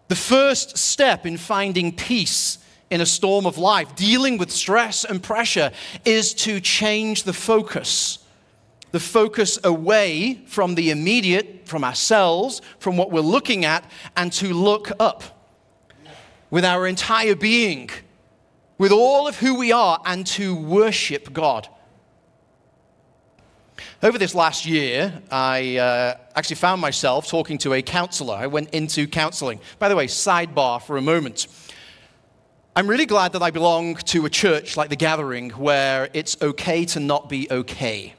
the 0.08 0.16
first 0.16 0.78
step 0.78 1.26
in 1.26 1.36
finding 1.36 1.94
peace 1.94 2.58
in 2.90 3.02
a 3.02 3.06
storm 3.06 3.44
of 3.44 3.58
life, 3.58 3.94
dealing 3.96 4.38
with 4.38 4.50
stress 4.50 5.04
and 5.04 5.22
pressure, 5.22 5.72
is 6.06 6.32
to 6.32 6.60
change 6.60 7.24
the 7.24 7.32
focus. 7.32 8.20
The 8.92 9.00
focus 9.00 9.58
away 9.64 10.40
from 10.46 10.76
the 10.76 10.90
immediate, 10.90 11.66
from 11.66 11.84
ourselves, 11.84 12.62
from 12.78 12.96
what 12.96 13.10
we're 13.10 13.20
looking 13.20 13.64
at, 13.64 13.84
and 14.16 14.32
to 14.34 14.54
look 14.54 14.92
up 15.00 15.35
with 16.50 16.64
our 16.64 16.86
entire 16.86 17.34
being, 17.34 17.90
with 18.78 18.92
all 18.92 19.26
of 19.26 19.38
who 19.38 19.58
we 19.58 19.72
are, 19.72 20.00
and 20.04 20.26
to 20.26 20.54
worship 20.54 21.32
God. 21.32 21.68
Over 24.02 24.18
this 24.18 24.34
last 24.34 24.66
year, 24.66 25.22
I 25.30 25.76
uh, 25.76 26.16
actually 26.34 26.56
found 26.56 26.80
myself 26.80 27.28
talking 27.28 27.58
to 27.58 27.74
a 27.74 27.82
counselor. 27.82 28.34
I 28.34 28.46
went 28.46 28.70
into 28.70 29.06
counseling. 29.06 29.60
By 29.78 29.88
the 29.88 29.96
way, 29.96 30.06
sidebar 30.06 30.82
for 30.82 30.96
a 30.96 31.02
moment. 31.02 31.46
I'm 32.74 32.86
really 32.86 33.06
glad 33.06 33.32
that 33.32 33.42
I 33.42 33.50
belong 33.50 33.96
to 33.96 34.26
a 34.26 34.30
church 34.30 34.76
like 34.76 34.90
The 34.90 34.96
Gathering 34.96 35.48
where 35.50 36.10
it's 36.12 36.36
okay 36.42 36.84
to 36.86 37.00
not 37.00 37.30
be 37.30 37.48
okay. 37.50 38.14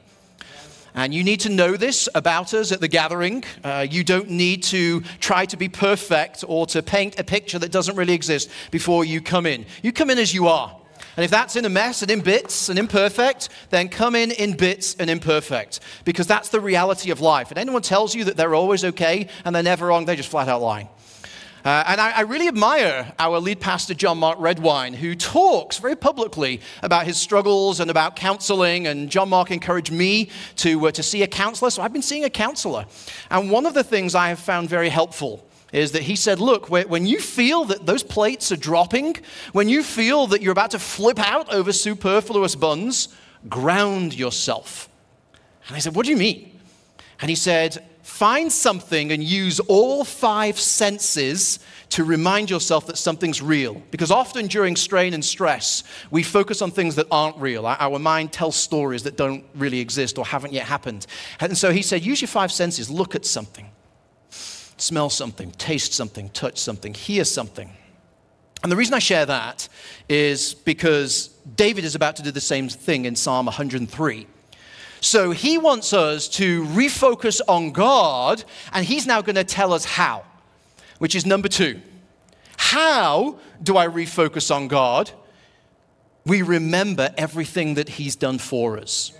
And 0.98 1.14
you 1.14 1.22
need 1.22 1.38
to 1.40 1.48
know 1.48 1.76
this 1.76 2.08
about 2.16 2.52
us 2.52 2.72
at 2.72 2.80
The 2.80 2.88
Gathering. 2.88 3.44
Uh, 3.62 3.86
you 3.88 4.02
don't 4.02 4.30
need 4.30 4.64
to 4.64 5.02
try 5.20 5.46
to 5.46 5.56
be 5.56 5.68
perfect 5.68 6.42
or 6.48 6.66
to 6.66 6.82
paint 6.82 7.20
a 7.20 7.22
picture 7.22 7.56
that 7.60 7.70
doesn't 7.70 7.94
really 7.94 8.14
exist 8.14 8.50
before 8.72 9.04
you 9.04 9.20
come 9.20 9.46
in. 9.46 9.64
You 9.80 9.92
come 9.92 10.10
in 10.10 10.18
as 10.18 10.34
you 10.34 10.48
are. 10.48 10.76
And 11.16 11.24
if 11.24 11.30
that's 11.30 11.54
in 11.54 11.64
a 11.64 11.68
mess 11.68 12.02
and 12.02 12.10
in 12.10 12.20
bits 12.20 12.68
and 12.68 12.80
imperfect, 12.80 13.48
then 13.70 13.88
come 13.88 14.16
in 14.16 14.32
in 14.32 14.56
bits 14.56 14.96
and 14.98 15.08
imperfect. 15.08 15.78
Because 16.04 16.26
that's 16.26 16.48
the 16.48 16.58
reality 16.58 17.12
of 17.12 17.20
life. 17.20 17.52
And 17.52 17.58
anyone 17.58 17.82
tells 17.82 18.12
you 18.16 18.24
that 18.24 18.36
they're 18.36 18.56
always 18.56 18.84
okay 18.84 19.28
and 19.44 19.54
they're 19.54 19.62
never 19.62 19.86
wrong, 19.86 20.04
they're 20.04 20.16
just 20.16 20.30
flat 20.30 20.48
out 20.48 20.62
lying. 20.62 20.88
Uh, 21.68 21.84
and 21.86 22.00
I, 22.00 22.10
I, 22.12 22.20
really 22.22 22.48
admire 22.48 23.12
our 23.18 23.38
lead 23.40 23.60
pastor, 23.60 23.92
John 23.92 24.16
Mark 24.16 24.38
Redwine, 24.40 24.94
who 24.94 25.14
talks 25.14 25.76
very 25.76 25.96
publicly 25.96 26.62
about 26.82 27.04
his 27.04 27.18
struggles 27.18 27.78
and 27.78 27.90
about 27.90 28.16
counseling. 28.16 28.86
And 28.86 29.10
John 29.10 29.28
Mark 29.28 29.50
encouraged 29.50 29.92
me 29.92 30.30
to, 30.56 30.86
uh, 30.86 30.92
to 30.92 31.02
see 31.02 31.22
a 31.22 31.26
counselor, 31.26 31.68
so 31.68 31.82
I've 31.82 31.92
been 31.92 32.00
seeing 32.00 32.24
a 32.24 32.30
counselor. 32.30 32.86
And 33.30 33.50
one 33.50 33.66
of 33.66 33.74
the 33.74 33.84
things 33.84 34.14
I 34.14 34.30
have 34.30 34.38
found 34.38 34.70
very 34.70 34.88
helpful 34.88 35.46
is 35.70 35.92
that 35.92 36.04
he 36.04 36.16
said, 36.16 36.40
Look, 36.40 36.70
when 36.70 37.04
you 37.04 37.20
feel 37.20 37.66
that 37.66 37.84
those 37.84 38.02
plates 38.02 38.50
are 38.50 38.56
dropping, 38.56 39.16
when 39.52 39.68
you 39.68 39.82
feel 39.82 40.26
that 40.28 40.40
you're 40.40 40.52
about 40.52 40.70
to 40.70 40.78
flip 40.78 41.18
out 41.18 41.52
over 41.52 41.70
superfluous 41.70 42.54
buns, 42.54 43.08
ground 43.46 44.14
yourself. 44.14 44.88
And 45.66 45.76
I 45.76 45.80
said, 45.80 45.94
What 45.94 46.06
do 46.06 46.12
you 46.12 46.16
mean? 46.16 46.58
And 47.20 47.28
he 47.28 47.36
said, 47.36 47.84
Find 48.08 48.50
something 48.50 49.12
and 49.12 49.22
use 49.22 49.60
all 49.60 50.02
five 50.02 50.58
senses 50.58 51.60
to 51.90 52.02
remind 52.02 52.50
yourself 52.50 52.86
that 52.86 52.96
something's 52.96 53.40
real. 53.42 53.80
Because 53.90 54.10
often 54.10 54.46
during 54.46 54.76
strain 54.76 55.12
and 55.14 55.24
stress, 55.24 55.84
we 56.10 56.22
focus 56.22 56.62
on 56.62 56.70
things 56.70 56.96
that 56.96 57.06
aren't 57.12 57.36
real. 57.36 57.66
Our 57.66 57.98
mind 57.98 58.32
tells 58.32 58.56
stories 58.56 59.02
that 59.04 59.16
don't 59.16 59.44
really 59.54 59.78
exist 59.78 60.18
or 60.18 60.24
haven't 60.24 60.54
yet 60.54 60.66
happened. 60.66 61.06
And 61.38 61.56
so 61.56 61.70
he 61.70 61.82
said, 61.82 62.04
use 62.04 62.20
your 62.20 62.28
five 62.28 62.50
senses, 62.50 62.90
look 62.90 63.14
at 63.14 63.26
something, 63.26 63.70
smell 64.30 65.10
something, 65.10 65.52
taste 65.52 65.92
something, 65.92 66.30
touch 66.30 66.58
something, 66.58 66.94
hear 66.94 67.24
something. 67.24 67.70
And 68.62 68.72
the 68.72 68.76
reason 68.76 68.94
I 68.94 69.00
share 69.00 69.26
that 69.26 69.68
is 70.08 70.54
because 70.54 71.28
David 71.54 71.84
is 71.84 71.94
about 71.94 72.16
to 72.16 72.22
do 72.22 72.30
the 72.30 72.40
same 72.40 72.70
thing 72.70 73.04
in 73.04 73.14
Psalm 73.14 73.46
103. 73.46 74.26
So 75.00 75.30
he 75.30 75.58
wants 75.58 75.92
us 75.92 76.28
to 76.28 76.64
refocus 76.64 77.40
on 77.46 77.70
God, 77.72 78.44
and 78.72 78.84
he's 78.84 79.06
now 79.06 79.22
going 79.22 79.36
to 79.36 79.44
tell 79.44 79.72
us 79.72 79.84
how, 79.84 80.24
which 80.98 81.14
is 81.14 81.24
number 81.24 81.48
two. 81.48 81.80
How 82.56 83.38
do 83.62 83.76
I 83.76 83.86
refocus 83.86 84.54
on 84.54 84.68
God? 84.68 85.10
We 86.26 86.42
remember 86.42 87.14
everything 87.16 87.74
that 87.74 87.88
he's 87.88 88.16
done 88.16 88.38
for 88.38 88.78
us. 88.78 89.12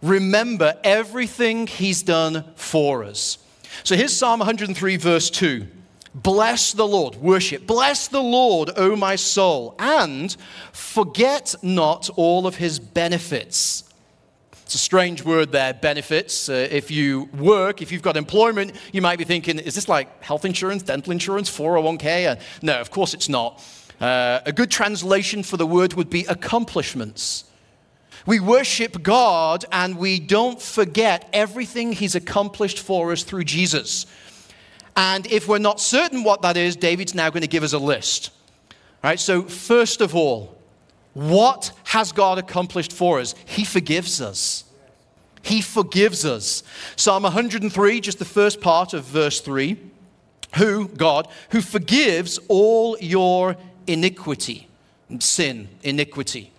Remember 0.00 0.78
everything 0.84 1.66
he's 1.66 2.02
done 2.02 2.44
for 2.54 3.02
us. 3.04 3.38
So 3.82 3.96
here's 3.96 4.16
Psalm 4.16 4.38
103, 4.38 4.96
verse 4.96 5.28
2. 5.30 5.66
Bless 6.14 6.72
the 6.72 6.86
Lord, 6.86 7.16
worship. 7.16 7.66
Bless 7.66 8.08
the 8.08 8.22
Lord, 8.22 8.70
O 8.76 8.96
my 8.96 9.16
soul, 9.16 9.74
and 9.78 10.34
forget 10.72 11.54
not 11.62 12.08
all 12.16 12.46
of 12.46 12.56
his 12.56 12.78
benefits 12.78 13.85
it's 14.66 14.74
a 14.74 14.78
strange 14.78 15.24
word 15.24 15.52
there, 15.52 15.74
benefits. 15.74 16.48
Uh, 16.48 16.66
if 16.68 16.90
you 16.90 17.28
work, 17.38 17.82
if 17.82 17.92
you've 17.92 18.02
got 18.02 18.16
employment, 18.16 18.72
you 18.92 19.00
might 19.00 19.16
be 19.16 19.22
thinking, 19.22 19.60
is 19.60 19.76
this 19.76 19.88
like 19.88 20.20
health 20.24 20.44
insurance, 20.44 20.82
dental 20.82 21.12
insurance, 21.12 21.48
401k? 21.48 22.32
Uh, 22.32 22.40
no, 22.62 22.80
of 22.80 22.90
course 22.90 23.14
it's 23.14 23.28
not. 23.28 23.64
Uh, 24.00 24.40
a 24.44 24.52
good 24.52 24.68
translation 24.68 25.44
for 25.44 25.56
the 25.56 25.64
word 25.64 25.94
would 25.94 26.10
be 26.10 26.24
accomplishments. 26.24 27.44
We 28.26 28.40
worship 28.40 29.04
God 29.04 29.64
and 29.70 29.98
we 29.98 30.18
don't 30.18 30.60
forget 30.60 31.28
everything 31.32 31.92
He's 31.92 32.16
accomplished 32.16 32.80
for 32.80 33.12
us 33.12 33.22
through 33.22 33.44
Jesus. 33.44 34.04
And 34.96 35.28
if 35.28 35.46
we're 35.46 35.58
not 35.58 35.78
certain 35.80 36.24
what 36.24 36.42
that 36.42 36.56
is, 36.56 36.74
David's 36.74 37.14
now 37.14 37.30
going 37.30 37.42
to 37.42 37.46
give 37.46 37.62
us 37.62 37.72
a 37.72 37.78
list. 37.78 38.30
All 39.04 39.10
right, 39.10 39.20
so 39.20 39.42
first 39.42 40.00
of 40.00 40.16
all, 40.16 40.55
what 41.16 41.72
has 41.84 42.12
God 42.12 42.36
accomplished 42.36 42.92
for 42.92 43.20
us? 43.20 43.34
He 43.46 43.64
forgives 43.64 44.20
us. 44.20 44.64
He 45.40 45.62
forgives 45.62 46.26
us. 46.26 46.62
Psalm 46.94 47.22
103, 47.22 48.00
just 48.02 48.18
the 48.18 48.26
first 48.26 48.60
part 48.60 48.92
of 48.92 49.04
verse 49.04 49.40
3. 49.40 49.80
Who, 50.56 50.88
God, 50.88 51.26
who 51.52 51.62
forgives 51.62 52.38
all 52.48 52.98
your 53.00 53.56
iniquity, 53.86 54.68
sin, 55.18 55.68
iniquity. 55.82 56.52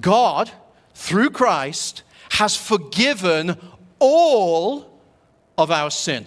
God, 0.00 0.50
through 0.94 1.28
Christ, 1.28 2.02
has 2.30 2.56
forgiven 2.56 3.58
all 3.98 4.90
of 5.58 5.70
our 5.70 5.90
sin. 5.90 6.26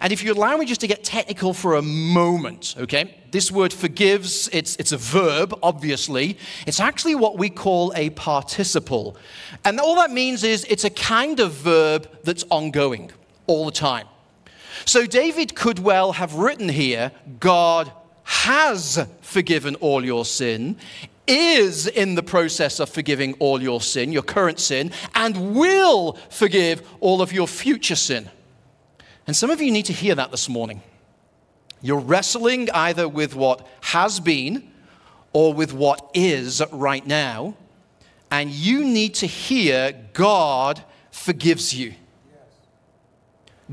And 0.00 0.12
if 0.12 0.22
you 0.22 0.32
allow 0.32 0.56
me 0.56 0.66
just 0.66 0.80
to 0.80 0.86
get 0.86 1.04
technical 1.04 1.52
for 1.52 1.74
a 1.74 1.82
moment, 1.82 2.74
okay? 2.78 3.14
This 3.30 3.50
word 3.50 3.72
forgives, 3.72 4.48
it's, 4.52 4.76
it's 4.76 4.92
a 4.92 4.96
verb, 4.96 5.58
obviously. 5.62 6.38
It's 6.66 6.80
actually 6.80 7.14
what 7.14 7.38
we 7.38 7.50
call 7.50 7.92
a 7.96 8.10
participle. 8.10 9.16
And 9.64 9.80
all 9.80 9.96
that 9.96 10.10
means 10.10 10.44
is 10.44 10.64
it's 10.68 10.84
a 10.84 10.90
kind 10.90 11.40
of 11.40 11.52
verb 11.52 12.08
that's 12.24 12.44
ongoing 12.50 13.10
all 13.46 13.66
the 13.66 13.72
time. 13.72 14.06
So 14.84 15.06
David 15.06 15.54
could 15.54 15.78
well 15.78 16.12
have 16.12 16.34
written 16.34 16.68
here 16.68 17.12
God 17.40 17.90
has 18.24 19.06
forgiven 19.20 19.76
all 19.76 20.04
your 20.04 20.24
sin, 20.24 20.76
is 21.26 21.86
in 21.86 22.14
the 22.14 22.22
process 22.22 22.80
of 22.80 22.88
forgiving 22.88 23.34
all 23.34 23.62
your 23.62 23.80
sin, 23.80 24.12
your 24.12 24.22
current 24.22 24.60
sin, 24.60 24.92
and 25.14 25.54
will 25.54 26.14
forgive 26.30 26.86
all 27.00 27.22
of 27.22 27.32
your 27.32 27.48
future 27.48 27.96
sin. 27.96 28.28
And 29.26 29.34
some 29.34 29.50
of 29.50 29.60
you 29.60 29.72
need 29.72 29.86
to 29.86 29.92
hear 29.92 30.14
that 30.14 30.30
this 30.30 30.48
morning. 30.48 30.82
You're 31.82 32.00
wrestling 32.00 32.70
either 32.70 33.08
with 33.08 33.34
what 33.34 33.66
has 33.82 34.20
been 34.20 34.70
or 35.32 35.52
with 35.52 35.72
what 35.72 36.10
is 36.14 36.62
right 36.72 37.06
now, 37.06 37.54
and 38.30 38.50
you 38.50 38.84
need 38.84 39.14
to 39.16 39.26
hear 39.26 39.92
God 40.12 40.82
forgives 41.10 41.74
you. 41.74 41.94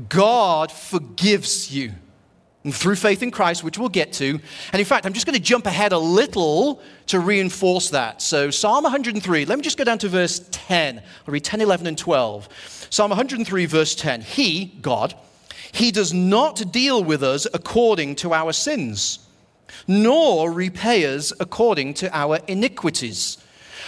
God 0.08 0.72
forgives 0.72 1.72
you. 1.72 1.92
And 2.64 2.74
through 2.74 2.96
faith 2.96 3.22
in 3.22 3.30
Christ, 3.30 3.62
which 3.62 3.78
we'll 3.78 3.90
get 3.90 4.12
to. 4.14 4.40
And 4.72 4.80
in 4.80 4.86
fact, 4.86 5.04
I'm 5.04 5.12
just 5.12 5.26
going 5.26 5.36
to 5.36 5.42
jump 5.42 5.66
ahead 5.66 5.92
a 5.92 5.98
little 5.98 6.80
to 7.08 7.20
reinforce 7.20 7.90
that. 7.90 8.22
So, 8.22 8.50
Psalm 8.50 8.84
103, 8.84 9.44
let 9.44 9.58
me 9.58 9.62
just 9.62 9.76
go 9.76 9.84
down 9.84 9.98
to 9.98 10.08
verse 10.08 10.46
10. 10.50 10.98
I'll 10.98 11.32
read 11.32 11.44
10, 11.44 11.60
11, 11.60 11.86
and 11.86 11.98
12. 11.98 12.86
Psalm 12.88 13.10
103, 13.10 13.66
verse 13.66 13.94
10. 13.94 14.22
He, 14.22 14.66
God, 14.80 15.14
he 15.72 15.90
does 15.90 16.12
not 16.12 16.72
deal 16.72 17.02
with 17.02 17.22
us 17.22 17.46
according 17.52 18.16
to 18.16 18.32
our 18.32 18.52
sins, 18.52 19.18
nor 19.86 20.50
repay 20.50 21.04
us 21.14 21.32
according 21.40 21.94
to 21.94 22.16
our 22.16 22.38
iniquities. 22.48 23.38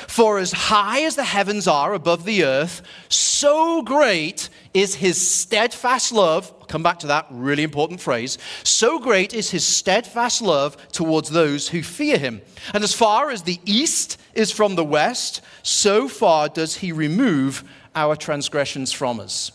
For 0.09 0.39
as 0.39 0.53
high 0.53 1.03
as 1.03 1.17
the 1.17 1.25
heavens 1.25 1.67
are 1.67 1.95
above 1.95 2.25
the 2.25 2.45
earth, 2.45 2.83
so 3.09 3.83
great 3.83 4.51
is 4.75 4.95
his 4.95 5.19
steadfast 5.19 6.13
love. 6.13 6.53
I'll 6.61 6.67
come 6.67 6.83
back 6.83 6.99
to 7.01 7.07
that 7.09 7.27
really 7.31 7.63
important 7.63 8.01
phrase. 8.01 8.37
So 8.63 8.99
great 8.99 9.33
is 9.33 9.51
his 9.51 9.65
steadfast 9.65 10.43
love 10.43 10.77
towards 10.93 11.31
those 11.31 11.69
who 11.69 11.83
fear 11.83 12.19
him. 12.19 12.43
And 12.75 12.85
as 12.85 12.93
far 12.93 13.31
as 13.31 13.43
the 13.43 13.59
east 13.65 14.21
is 14.35 14.53
from 14.53 14.75
the 14.75 14.85
west, 14.85 15.41
so 15.63 16.09
far 16.09 16.49
does 16.49 16.77
he 16.77 16.93
remove 16.93 17.65
our 17.95 18.17
transgressions 18.17 18.93
from 18.93 19.19
us. 19.19 19.51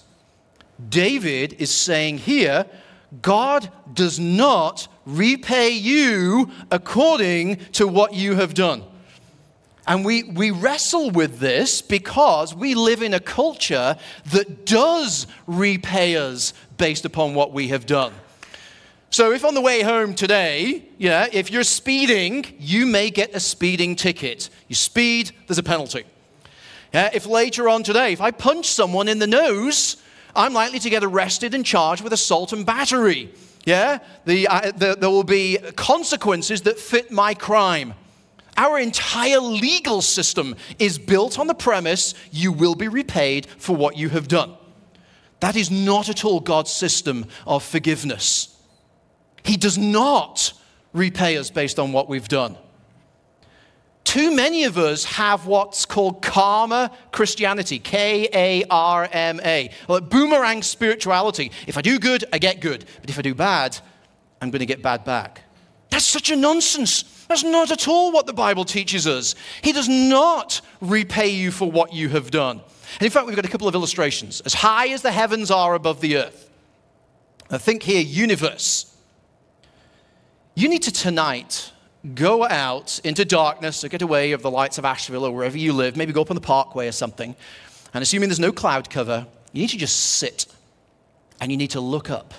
David 0.89 1.53
is 1.53 1.73
saying 1.73 2.19
here, 2.19 2.65
God 3.21 3.69
does 3.93 4.19
not 4.19 4.87
repay 5.05 5.71
you 5.71 6.49
according 6.69 7.57
to 7.73 7.87
what 7.87 8.13
you 8.13 8.35
have 8.35 8.53
done. 8.53 8.83
And 9.87 10.05
we, 10.05 10.23
we 10.23 10.51
wrestle 10.51 11.09
with 11.11 11.39
this 11.39 11.81
because 11.81 12.55
we 12.55 12.75
live 12.75 13.01
in 13.01 13.13
a 13.13 13.19
culture 13.19 13.97
that 14.31 14.65
does 14.65 15.27
repay 15.47 16.15
us 16.15 16.53
based 16.77 17.03
upon 17.03 17.33
what 17.33 17.51
we 17.51 17.69
have 17.69 17.85
done. 17.85 18.13
So, 19.09 19.33
if 19.33 19.43
on 19.43 19.55
the 19.55 19.61
way 19.61 19.81
home 19.81 20.15
today, 20.15 20.85
yeah, 20.97 21.27
if 21.33 21.51
you're 21.51 21.65
speeding, 21.65 22.45
you 22.57 22.85
may 22.85 23.09
get 23.09 23.35
a 23.35 23.41
speeding 23.41 23.97
ticket. 23.97 24.49
You 24.69 24.75
speed, 24.75 25.31
there's 25.47 25.57
a 25.57 25.63
penalty. 25.63 26.05
Yeah, 26.93 27.09
if 27.13 27.25
later 27.25 27.67
on 27.67 27.83
today, 27.83 28.13
if 28.13 28.21
I 28.21 28.31
punch 28.31 28.67
someone 28.67 29.09
in 29.09 29.19
the 29.19 29.27
nose, 29.27 29.97
I'm 30.35 30.53
likely 30.53 30.79
to 30.79 30.89
get 30.89 31.03
arrested 31.03 31.53
and 31.53 31.65
charged 31.65 32.03
with 32.03 32.13
assault 32.13 32.53
and 32.53 32.65
battery. 32.65 33.33
Yeah? 33.65 33.99
The, 34.25 34.47
uh, 34.47 34.71
the, 34.71 34.95
there 34.95 35.09
will 35.09 35.23
be 35.23 35.57
consequences 35.75 36.61
that 36.63 36.79
fit 36.79 37.11
my 37.11 37.33
crime. 37.33 37.93
Our 38.57 38.79
entire 38.79 39.39
legal 39.39 40.01
system 40.01 40.55
is 40.77 40.97
built 40.97 41.39
on 41.39 41.47
the 41.47 41.53
premise 41.53 42.13
you 42.31 42.51
will 42.51 42.75
be 42.75 42.87
repaid 42.87 43.45
for 43.45 43.75
what 43.75 43.97
you 43.97 44.09
have 44.09 44.27
done. 44.27 44.55
That 45.39 45.55
is 45.55 45.71
not 45.71 46.09
at 46.09 46.23
all 46.23 46.39
God's 46.39 46.71
system 46.71 47.25
of 47.47 47.63
forgiveness. 47.63 48.55
He 49.43 49.57
does 49.57 49.77
not 49.77 50.53
repay 50.93 51.37
us 51.37 51.49
based 51.49 51.79
on 51.79 51.91
what 51.91 52.07
we've 52.07 52.27
done. 52.27 52.57
Too 54.03 54.35
many 54.35 54.65
of 54.65 54.77
us 54.77 55.05
have 55.05 55.45
what's 55.45 55.85
called 55.85 56.21
karma 56.21 56.91
Christianity, 57.11 57.79
K 57.79 58.27
A 58.33 58.65
R 58.69 59.07
M 59.11 59.39
A, 59.45 59.71
like 59.87 60.09
boomerang 60.09 60.63
spirituality. 60.63 61.51
If 61.67 61.77
I 61.77 61.81
do 61.81 61.97
good, 61.97 62.25
I 62.33 62.37
get 62.37 62.59
good. 62.59 62.85
But 62.99 63.09
if 63.09 63.17
I 63.17 63.21
do 63.21 63.33
bad, 63.33 63.77
I'm 64.41 64.51
going 64.51 64.59
to 64.59 64.65
get 64.65 64.81
bad 64.81 65.05
back. 65.05 65.43
That's 65.89 66.05
such 66.05 66.29
a 66.29 66.35
nonsense. 66.35 67.03
That's 67.27 67.43
not 67.43 67.71
at 67.71 67.87
all 67.87 68.11
what 68.11 68.25
the 68.25 68.33
Bible 68.33 68.65
teaches 68.65 69.07
us. 69.07 69.35
He 69.61 69.71
does 69.71 69.87
not 69.87 70.59
repay 70.81 71.29
you 71.29 71.51
for 71.51 71.71
what 71.71 71.93
you 71.93 72.09
have 72.09 72.31
done. 72.31 72.61
And 72.99 73.03
in 73.03 73.11
fact, 73.11 73.27
we've 73.27 73.35
got 73.35 73.45
a 73.45 73.49
couple 73.49 73.67
of 73.67 73.75
illustrations. 73.75 74.41
As 74.41 74.53
high 74.53 74.87
as 74.89 75.01
the 75.01 75.11
heavens 75.11 75.51
are 75.51 75.73
above 75.75 76.01
the 76.01 76.17
earth, 76.17 76.49
I 77.49 77.57
think 77.57 77.83
here, 77.83 78.01
universe. 78.01 78.93
You 80.55 80.67
need 80.67 80.83
to 80.83 80.91
tonight 80.91 81.71
go 82.15 82.47
out 82.47 82.99
into 83.03 83.23
darkness 83.25 83.83
or 83.83 83.87
get 83.87 84.01
away 84.01 84.31
of 84.31 84.41
the 84.41 84.51
lights 84.51 84.77
of 84.77 84.85
Asheville 84.85 85.25
or 85.25 85.31
wherever 85.31 85.57
you 85.57 85.73
live, 85.73 85.95
maybe 85.95 86.13
go 86.13 86.21
up 86.21 86.31
on 86.31 86.35
the 86.35 86.41
parkway 86.41 86.87
or 86.87 86.91
something, 86.91 87.35
and 87.93 88.01
assuming 88.01 88.29
there's 88.29 88.39
no 88.39 88.51
cloud 88.51 88.89
cover, 88.89 89.27
you 89.53 89.61
need 89.61 89.69
to 89.69 89.77
just 89.77 89.97
sit 89.97 90.45
and 91.39 91.51
you 91.51 91.57
need 91.57 91.71
to 91.71 91.81
look 91.81 92.09
up. 92.09 92.33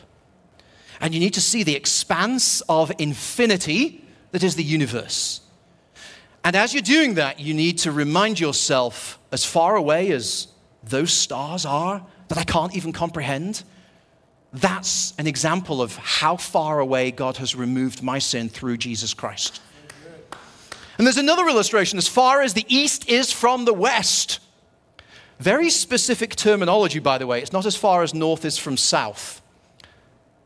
And 1.00 1.12
you 1.12 1.20
need 1.20 1.34
to 1.34 1.40
see 1.40 1.62
the 1.62 1.74
expanse 1.74 2.60
of 2.68 2.92
infinity 2.98 4.04
that 4.30 4.42
is 4.42 4.54
the 4.54 4.64
universe. 4.64 5.40
And 6.44 6.56
as 6.56 6.72
you're 6.72 6.82
doing 6.82 7.14
that, 7.14 7.38
you 7.38 7.54
need 7.54 7.78
to 7.78 7.92
remind 7.92 8.40
yourself, 8.40 9.18
as 9.30 9.44
far 9.44 9.76
away 9.76 10.10
as 10.12 10.48
those 10.82 11.12
stars 11.12 11.64
are, 11.66 12.04
that 12.28 12.38
I 12.38 12.44
can't 12.44 12.74
even 12.74 12.92
comprehend, 12.92 13.62
that's 14.52 15.14
an 15.18 15.26
example 15.26 15.80
of 15.80 15.96
how 15.96 16.36
far 16.36 16.78
away 16.78 17.10
God 17.10 17.38
has 17.38 17.56
removed 17.56 18.02
my 18.02 18.18
sin 18.18 18.48
through 18.48 18.76
Jesus 18.76 19.14
Christ. 19.14 19.60
And 20.98 21.06
there's 21.06 21.16
another 21.16 21.48
illustration 21.48 21.98
as 21.98 22.06
far 22.06 22.42
as 22.42 22.54
the 22.54 22.66
east 22.68 23.08
is 23.08 23.32
from 23.32 23.64
the 23.64 23.72
west. 23.72 24.40
Very 25.40 25.70
specific 25.70 26.36
terminology, 26.36 26.98
by 26.98 27.18
the 27.18 27.26
way. 27.26 27.40
It's 27.40 27.52
not 27.52 27.66
as 27.66 27.74
far 27.76 28.02
as 28.02 28.14
north 28.14 28.44
is 28.44 28.58
from 28.58 28.76
south. 28.76 29.40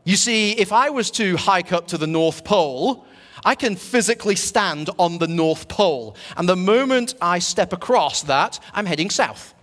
You 0.05 0.15
see, 0.15 0.53
if 0.53 0.71
I 0.71 0.89
was 0.89 1.11
to 1.11 1.35
hike 1.35 1.73
up 1.73 1.87
to 1.87 1.97
the 1.97 2.07
North 2.07 2.45
Pole, 2.45 3.05
I 3.43 3.55
can 3.55 3.75
physically 3.75 4.35
stand 4.35 4.89
on 4.97 5.17
the 5.17 5.27
North 5.27 5.67
Pole. 5.67 6.15
And 6.37 6.47
the 6.47 6.55
moment 6.55 7.13
I 7.21 7.39
step 7.39 7.73
across 7.73 8.23
that, 8.23 8.59
I'm 8.73 8.85
heading 8.85 9.09
south. 9.09 9.53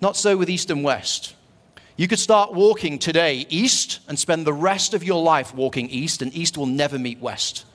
Not 0.00 0.16
so 0.16 0.36
with 0.36 0.48
east 0.48 0.70
and 0.70 0.84
west. 0.84 1.34
You 2.00 2.08
could 2.08 2.18
start 2.18 2.54
walking 2.54 2.98
today 2.98 3.44
east 3.50 3.98
and 4.08 4.18
spend 4.18 4.46
the 4.46 4.54
rest 4.54 4.94
of 4.94 5.04
your 5.04 5.22
life 5.22 5.54
walking 5.54 5.90
east, 5.90 6.22
and 6.22 6.34
east 6.34 6.56
will 6.56 6.64
never 6.64 6.98
meet 6.98 7.18
west. 7.18 7.66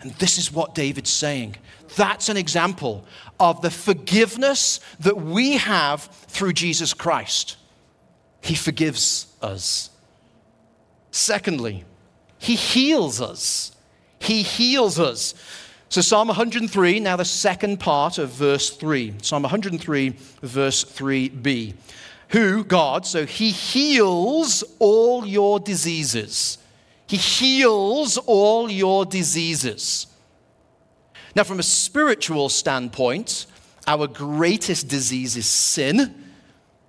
And 0.00 0.10
this 0.14 0.36
is 0.36 0.50
what 0.50 0.74
David's 0.74 1.10
saying. 1.10 1.54
That's 1.94 2.28
an 2.28 2.36
example 2.36 3.04
of 3.38 3.62
the 3.62 3.70
forgiveness 3.70 4.80
that 4.98 5.18
we 5.18 5.58
have 5.58 6.02
through 6.26 6.54
Jesus 6.54 6.92
Christ. 6.92 7.56
He 8.40 8.56
forgives 8.56 9.32
us. 9.40 9.90
Secondly, 11.12 11.84
He 12.38 12.56
heals 12.56 13.20
us. 13.20 13.76
He 14.18 14.42
heals 14.42 14.98
us. 14.98 15.34
So, 15.88 16.00
Psalm 16.00 16.26
103, 16.26 16.98
now 16.98 17.14
the 17.14 17.24
second 17.24 17.78
part 17.78 18.18
of 18.18 18.30
verse 18.30 18.70
3. 18.70 19.14
Psalm 19.22 19.42
103, 19.44 20.16
verse 20.42 20.84
3b 20.84 21.74
who, 22.28 22.64
God, 22.64 23.06
so 23.06 23.24
he 23.24 23.50
heals 23.50 24.64
all 24.78 25.24
your 25.26 25.60
diseases. 25.60 26.58
He 27.06 27.16
heals 27.16 28.18
all 28.18 28.70
your 28.70 29.06
diseases. 29.06 30.08
Now, 31.36 31.44
from 31.44 31.60
a 31.60 31.62
spiritual 31.62 32.48
standpoint, 32.48 33.46
our 33.86 34.06
greatest 34.06 34.88
disease 34.88 35.36
is 35.36 35.46
sin. 35.46 36.24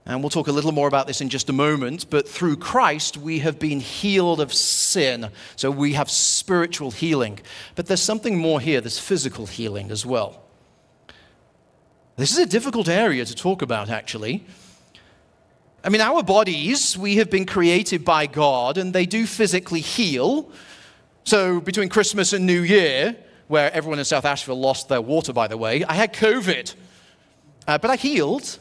And 0.05 0.21
we'll 0.21 0.29
talk 0.29 0.47
a 0.47 0.53
little 0.53 0.71
more 0.71 0.87
about 0.87 1.05
this 1.05 1.19
in 1.19 1.27
just 1.27 1.49
a 1.49 1.53
moment. 1.53 2.09
But 2.09 2.27
through 2.27 2.57
Christ, 2.57 3.17
we 3.17 3.39
have 3.39 3.59
been 3.59 3.81
healed 3.81 4.39
of 4.39 4.53
sin. 4.53 5.29
So 5.57 5.69
we 5.69 5.93
have 5.93 6.09
spiritual 6.09 6.91
healing. 6.91 7.39
But 7.75 7.87
there's 7.87 8.01
something 8.01 8.37
more 8.37 8.61
here 8.61 8.79
there's 8.79 8.97
physical 8.97 9.45
healing 9.45 9.91
as 9.91 10.05
well. 10.05 10.41
This 12.15 12.31
is 12.31 12.39
a 12.39 12.45
difficult 12.45 12.87
area 12.87 13.25
to 13.25 13.35
talk 13.35 13.61
about, 13.61 13.89
actually. 13.89 14.45
I 15.87 15.89
mean, 15.89 16.01
our 16.01 16.21
bodies, 16.21 16.97
we 16.97 17.15
have 17.15 17.29
been 17.29 17.45
created 17.45 18.03
by 18.03 18.25
God 18.25 18.77
and 18.77 18.91
they 18.91 19.05
do 19.05 19.25
physically 19.25 19.79
heal. 19.79 20.51
So 21.23 21.61
between 21.61 21.87
Christmas 21.87 22.33
and 22.33 22.45
New 22.45 22.63
Year, 22.63 23.15
where 23.47 23.71
everyone 23.71 23.97
in 23.97 24.03
South 24.03 24.25
Asheville 24.25 24.59
lost 24.59 24.89
their 24.89 25.01
water, 25.01 25.31
by 25.31 25.47
the 25.47 25.55
way, 25.55 25.85
I 25.85 25.93
had 25.93 26.13
COVID. 26.13 26.75
Uh, 27.65 27.77
but 27.77 27.89
I 27.89 27.95
healed. 27.95 28.59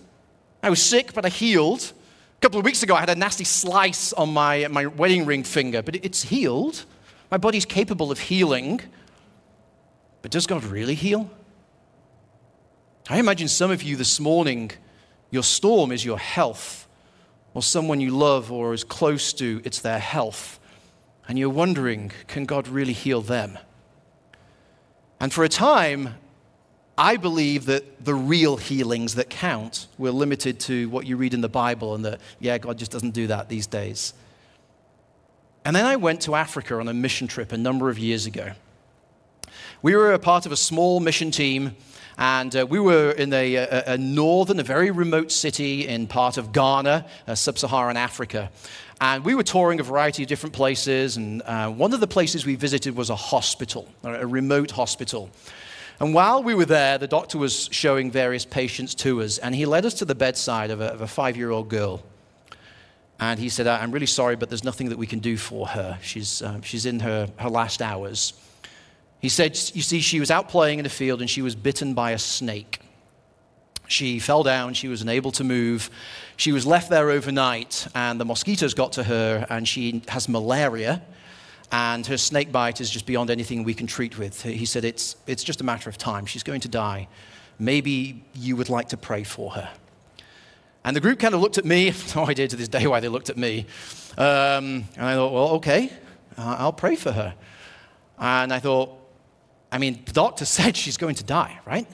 I 0.62 0.70
was 0.70 0.80
sick, 0.80 1.14
but 1.14 1.26
I 1.26 1.28
healed. 1.28 1.92
A 2.36 2.40
couple 2.40 2.60
of 2.60 2.64
weeks 2.64 2.84
ago, 2.84 2.94
I 2.94 3.00
had 3.00 3.10
a 3.10 3.16
nasty 3.16 3.42
slice 3.42 4.12
on 4.12 4.32
my, 4.32 4.68
my 4.68 4.86
wedding 4.86 5.26
ring 5.26 5.42
finger, 5.42 5.82
but 5.82 5.96
it's 5.96 6.22
healed. 6.22 6.84
My 7.32 7.38
body's 7.38 7.64
capable 7.64 8.12
of 8.12 8.20
healing. 8.20 8.80
But 10.22 10.30
does 10.30 10.46
God 10.46 10.62
really 10.62 10.94
heal? 10.94 11.28
I 13.10 13.18
imagine 13.18 13.48
some 13.48 13.72
of 13.72 13.82
you 13.82 13.96
this 13.96 14.20
morning, 14.20 14.70
your 15.32 15.42
storm 15.42 15.90
is 15.90 16.04
your 16.04 16.20
health 16.20 16.85
or 17.56 17.62
someone 17.62 18.02
you 18.02 18.10
love 18.10 18.52
or 18.52 18.74
is 18.74 18.84
close 18.84 19.32
to, 19.32 19.62
it's 19.64 19.80
their 19.80 19.98
health. 19.98 20.60
And 21.26 21.38
you're 21.38 21.48
wondering, 21.48 22.12
can 22.26 22.44
God 22.44 22.68
really 22.68 22.92
heal 22.92 23.22
them? 23.22 23.58
And 25.20 25.32
for 25.32 25.42
a 25.42 25.48
time, 25.48 26.16
I 26.98 27.16
believe 27.16 27.64
that 27.64 28.04
the 28.04 28.14
real 28.14 28.58
healings 28.58 29.14
that 29.14 29.30
count 29.30 29.86
were 29.96 30.10
limited 30.10 30.60
to 30.60 30.90
what 30.90 31.06
you 31.06 31.16
read 31.16 31.32
in 31.32 31.40
the 31.40 31.48
Bible, 31.48 31.94
and 31.94 32.04
that, 32.04 32.20
yeah, 32.40 32.58
God 32.58 32.76
just 32.76 32.92
doesn't 32.92 33.12
do 33.12 33.28
that 33.28 33.48
these 33.48 33.66
days. 33.66 34.12
And 35.64 35.74
then 35.74 35.86
I 35.86 35.96
went 35.96 36.20
to 36.22 36.34
Africa 36.34 36.78
on 36.78 36.88
a 36.88 36.94
mission 36.94 37.26
trip 37.26 37.52
a 37.52 37.56
number 37.56 37.88
of 37.88 37.98
years 37.98 38.26
ago. 38.26 38.52
We 39.80 39.96
were 39.96 40.12
a 40.12 40.18
part 40.18 40.44
of 40.44 40.52
a 40.52 40.56
small 40.56 41.00
mission 41.00 41.30
team 41.30 41.74
and 42.18 42.56
uh, 42.56 42.66
we 42.66 42.80
were 42.80 43.10
in 43.10 43.32
a, 43.32 43.54
a, 43.56 43.84
a, 43.92 43.98
northern, 43.98 44.58
a 44.58 44.62
very 44.62 44.90
remote 44.90 45.30
city 45.30 45.86
in 45.86 46.06
part 46.06 46.38
of 46.38 46.52
Ghana, 46.52 47.04
uh, 47.26 47.34
sub 47.34 47.58
Saharan 47.58 47.96
Africa. 47.96 48.50
And 49.00 49.24
we 49.24 49.34
were 49.34 49.42
touring 49.42 49.80
a 49.80 49.82
variety 49.82 50.22
of 50.22 50.28
different 50.28 50.54
places. 50.54 51.18
And 51.18 51.42
uh, 51.42 51.70
one 51.70 51.92
of 51.92 52.00
the 52.00 52.06
places 52.06 52.46
we 52.46 52.54
visited 52.54 52.96
was 52.96 53.10
a 53.10 53.16
hospital, 53.16 53.86
a 54.02 54.26
remote 54.26 54.70
hospital. 54.70 55.30
And 56.00 56.14
while 56.14 56.42
we 56.42 56.54
were 56.54 56.64
there, 56.64 56.96
the 56.96 57.06
doctor 57.06 57.36
was 57.36 57.68
showing 57.70 58.10
various 58.10 58.46
patients 58.46 58.94
to 58.96 59.22
us. 59.22 59.36
And 59.36 59.54
he 59.54 59.66
led 59.66 59.84
us 59.84 59.94
to 59.94 60.06
the 60.06 60.14
bedside 60.14 60.70
of 60.70 60.80
a, 60.80 60.92
a 60.94 61.06
five 61.06 61.36
year 61.36 61.50
old 61.50 61.68
girl. 61.68 62.02
And 63.20 63.38
he 63.40 63.48
said, 63.48 63.66
I'm 63.66 63.92
really 63.92 64.06
sorry, 64.06 64.36
but 64.36 64.48
there's 64.48 64.64
nothing 64.64 64.90
that 64.90 64.98
we 64.98 65.06
can 65.06 65.20
do 65.20 65.36
for 65.36 65.66
her. 65.68 65.98
She's, 66.02 66.42
uh, 66.42 66.60
she's 66.62 66.84
in 66.86 67.00
her, 67.00 67.30
her 67.36 67.48
last 67.48 67.80
hours. 67.80 68.34
He 69.26 69.30
said, 69.30 69.58
You 69.74 69.82
see, 69.82 70.02
she 70.02 70.20
was 70.20 70.30
out 70.30 70.48
playing 70.48 70.78
in 70.78 70.86
a 70.86 70.88
field 70.88 71.20
and 71.20 71.28
she 71.28 71.42
was 71.42 71.56
bitten 71.56 71.94
by 71.94 72.12
a 72.12 72.18
snake. 72.18 72.78
She 73.88 74.20
fell 74.20 74.44
down, 74.44 74.72
she 74.72 74.86
was 74.86 75.02
unable 75.02 75.32
to 75.32 75.42
move. 75.42 75.90
She 76.36 76.52
was 76.52 76.64
left 76.64 76.90
there 76.90 77.10
overnight, 77.10 77.88
and 77.92 78.20
the 78.20 78.24
mosquitoes 78.24 78.72
got 78.72 78.92
to 78.92 79.02
her, 79.02 79.44
and 79.50 79.66
she 79.66 80.00
has 80.06 80.28
malaria, 80.28 81.02
and 81.72 82.06
her 82.06 82.16
snake 82.16 82.52
bite 82.52 82.80
is 82.80 82.88
just 82.88 83.04
beyond 83.04 83.30
anything 83.30 83.64
we 83.64 83.74
can 83.74 83.88
treat 83.88 84.16
with. 84.16 84.42
He 84.42 84.64
said, 84.64 84.84
It's, 84.84 85.16
it's 85.26 85.42
just 85.42 85.60
a 85.60 85.64
matter 85.64 85.90
of 85.90 85.98
time. 85.98 86.24
She's 86.24 86.44
going 86.44 86.60
to 86.60 86.68
die. 86.68 87.08
Maybe 87.58 88.24
you 88.32 88.54
would 88.54 88.68
like 88.68 88.90
to 88.90 88.96
pray 88.96 89.24
for 89.24 89.50
her. 89.50 89.68
And 90.84 90.94
the 90.94 91.00
group 91.00 91.18
kind 91.18 91.34
of 91.34 91.40
looked 91.40 91.58
at 91.58 91.64
me, 91.64 91.92
no 92.14 92.28
idea 92.28 92.46
to 92.46 92.54
this 92.54 92.68
day 92.68 92.86
why 92.86 93.00
they 93.00 93.08
looked 93.08 93.28
at 93.28 93.36
me. 93.36 93.66
Um, 94.16 94.84
and 94.94 95.04
I 95.04 95.14
thought, 95.16 95.32
Well, 95.32 95.48
okay, 95.54 95.92
I'll 96.38 96.72
pray 96.72 96.94
for 96.94 97.10
her. 97.10 97.34
And 98.20 98.52
I 98.52 98.60
thought, 98.60 99.02
I 99.70 99.78
mean, 99.78 100.02
the 100.04 100.12
doctor 100.12 100.44
said 100.56 100.76
she's 100.76 100.96
going 100.96 101.16
to 101.16 101.24
die, 101.24 101.58
right? 101.64 101.88